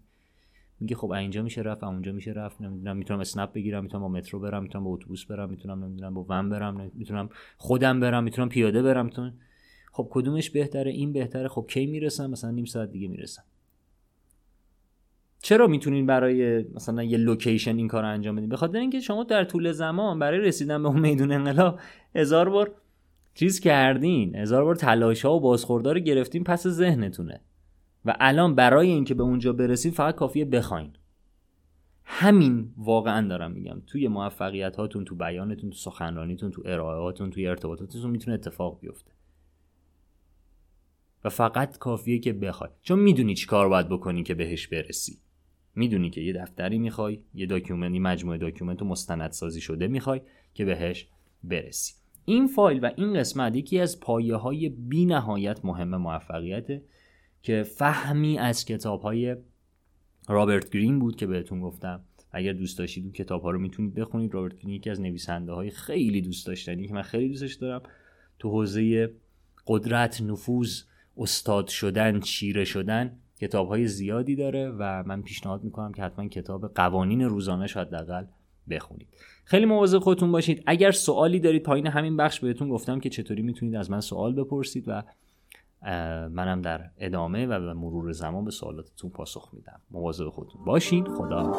میگه 0.79 0.95
خب 0.95 1.11
اینجا 1.11 1.41
میشه 1.41 1.61
رفت 1.61 1.83
اونجا 1.83 2.11
میشه 2.11 2.31
رفت. 2.31 2.61
نمی‌دونم 2.61 2.97
می‌تونم 2.97 3.19
اسنپ 3.19 3.53
بگیرم 3.53 3.83
می‌تونم 3.83 4.03
با 4.03 4.09
مترو 4.09 4.39
برم 4.39 4.63
می‌تونم 4.63 4.83
با 4.83 4.91
اتوبوس 4.91 5.25
برم 5.25 5.49
می‌تونم 5.49 5.83
نمی‌دونم 5.83 6.13
با 6.13 6.25
ون 6.29 6.49
برم 6.49 6.91
می‌تونم 6.93 7.29
خودم 7.57 7.99
برم 7.99 8.23
می‌تونم 8.23 8.49
پیاده 8.49 8.81
برم. 8.81 9.05
می‌تونم 9.05 9.33
خب 9.91 10.07
کدومش 10.11 10.49
بهتره 10.49 10.91
این 10.91 11.13
بهتره؟ 11.13 11.47
خب 11.47 11.65
کی 11.69 11.85
می‌رسم 11.85 12.29
مثلا 12.29 12.51
نیم 12.51 12.65
ساعت 12.65 12.91
دیگه 12.91 13.07
می‌رسم 13.07 13.43
چرا 15.41 15.67
می‌تونین 15.67 16.05
برای 16.05 16.63
مثلا 16.63 17.03
یه 17.03 17.17
لوکیشن 17.17 17.77
این 17.77 17.87
کار 17.87 18.05
انجام 18.05 18.35
بدین؟ 18.35 18.49
به 18.49 18.57
خاطر 18.57 18.77
اینکه 18.77 18.99
شما 18.99 19.23
در 19.23 19.43
طول 19.43 19.71
زمان 19.71 20.19
برای 20.19 20.39
رسیدن 20.39 20.83
به 20.83 20.89
اون 20.89 20.99
میدون 20.99 21.31
انقلاب 21.31 21.79
هزار 22.15 22.49
بار 22.49 22.75
چیز 23.33 23.59
کردین؟ 23.59 24.35
هزار 24.35 24.63
بار 24.63 24.75
تلاش 24.75 25.25
ها 25.25 25.35
و 25.35 25.39
بازخوردار 25.39 25.99
گرفتین 25.99 26.43
پس 26.43 26.67
ذهنتونه. 26.67 27.41
و 28.05 28.15
الان 28.19 28.55
برای 28.55 28.89
اینکه 28.89 29.13
به 29.13 29.23
اونجا 29.23 29.53
برسیم 29.53 29.91
فقط 29.91 30.15
کافیه 30.15 30.45
بخواین. 30.45 30.93
همین 32.05 32.73
واقعا 32.77 33.27
دارم 33.27 33.51
میگم. 33.51 33.81
توی 33.87 34.07
موفقیت 34.07 34.75
هاتون 34.75 35.05
تو 35.05 35.15
بیانتون 35.15 35.69
تو 35.69 35.75
سخنرانیتون 35.75 36.51
تو 36.51 36.61
ارائه 36.65 37.01
هاتون 37.01 37.29
توی 37.29 37.47
ارتباطاتتون 37.47 38.11
می‌تونه 38.11 38.33
اتفاق 38.33 38.79
بیفته. 38.79 39.11
و 41.23 41.29
فقط 41.29 41.77
کافیه 41.77 42.19
که 42.19 42.33
بخوای. 42.33 42.69
چون 42.81 42.99
می‌دونی 42.99 43.35
چی 43.35 43.45
کار 43.45 43.69
باید 43.69 43.89
بکنی 43.89 44.23
که 44.23 44.33
بهش 44.33 44.67
برسی. 44.67 45.19
می‌دونی 45.75 46.09
که 46.09 46.21
یه 46.21 46.33
دفتری 46.33 46.77
می‌خوای 46.77 47.19
یه 47.33 47.45
document 47.45 47.93
ی 47.93 47.99
مجموعه 47.99 48.37
document 48.37 48.81
و 48.81 48.85
مستندسازی 48.85 49.61
شده 49.61 49.87
می‌خوای 49.87 50.21
که 50.53 50.65
بهش 50.65 51.07
برسی. 51.43 51.93
این 52.25 52.47
فایل 52.47 52.79
و 52.85 52.89
این 52.97 53.13
قسمت 53.13 53.55
یکی 53.55 53.79
از 53.79 53.99
پایه 53.99 54.35
های 54.35 54.69
بی 54.69 55.05
نهایت 55.05 55.65
مهم 55.65 55.97
موفقیته 55.97 56.83
که 57.41 57.63
مفهومی 57.63 58.37
از 58.37 58.65
کتاب 58.65 59.01
های 59.01 59.35
رابرت 60.29 60.69
گرین 60.69 60.99
بود 60.99 61.15
که 61.15 61.27
بهتون 61.27 61.61
گفتم. 61.61 62.01
اگر 62.31 62.53
دوست 62.53 62.77
داشتید 62.77 63.03
اون 63.03 63.13
کتاب 63.13 63.41
ها 63.41 63.51
رو 63.51 63.59
می‌تونید 63.59 63.93
بخونید. 63.93 64.33
رابرت 64.33 64.55
گرین 64.55 64.69
یکی 64.69 64.89
از 64.89 65.01
نویسنده 65.01 65.51
های 65.51 65.69
خیلی 65.69 66.21
دوست 66.21 66.47
داشتنی 66.47 66.87
که 66.87 66.93
من 66.93 67.01
خیلی 67.01 67.29
دوستش 67.29 67.53
دارم. 67.53 67.81
تو 68.39 68.49
حوزه 68.49 69.13
قدرت 69.67 70.21
نفوذ 70.21 70.81
استاد 71.17 71.67
شدن 71.67 72.19
چیره 72.19 72.65
شدن 72.65 73.19
کتاب 73.39 73.67
های 73.67 73.87
زیادی 73.87 74.35
داره 74.35 74.69
و 74.69 75.03
من 75.05 75.21
پیشنهاد 75.21 75.63
می‌کنم 75.63 75.91
که 75.91 76.03
حتما 76.03 76.27
کتاب 76.27 76.73
قوانین 76.73 77.21
روزانه 77.21 77.65
حداقل 77.65 78.25
بخونید. 78.69 79.07
خیلی 79.45 79.65
مواظب 79.65 79.99
خودتون 79.99 80.31
باشید. 80.31 80.63
اگر 80.65 80.91
سوالی 80.91 81.39
دارید 81.39 81.63
پایین 81.63 81.87
همین 81.87 82.17
بخش 82.17 82.39
بهتون 82.39 82.69
گفتم 82.69 82.99
که 82.99 83.09
چطوری 83.09 83.41
می‌تونید 83.41 83.75
از 83.75 83.91
من 83.91 83.99
سوال 83.99 84.33
بپرسید 84.33 84.83
و 84.87 85.03
منم 86.29 86.61
در 86.61 86.89
ادامه 86.97 87.45
و 87.45 87.59
به 87.59 87.73
مرور 87.73 88.11
زمان 88.11 88.45
به 88.45 88.51
سوالاتتون 88.51 89.09
پاسخ 89.09 89.49
میدم. 89.53 89.81
مواظب 89.91 90.29
خودتون 90.29 90.65
باشین. 90.65 91.05
خدا 91.05 91.51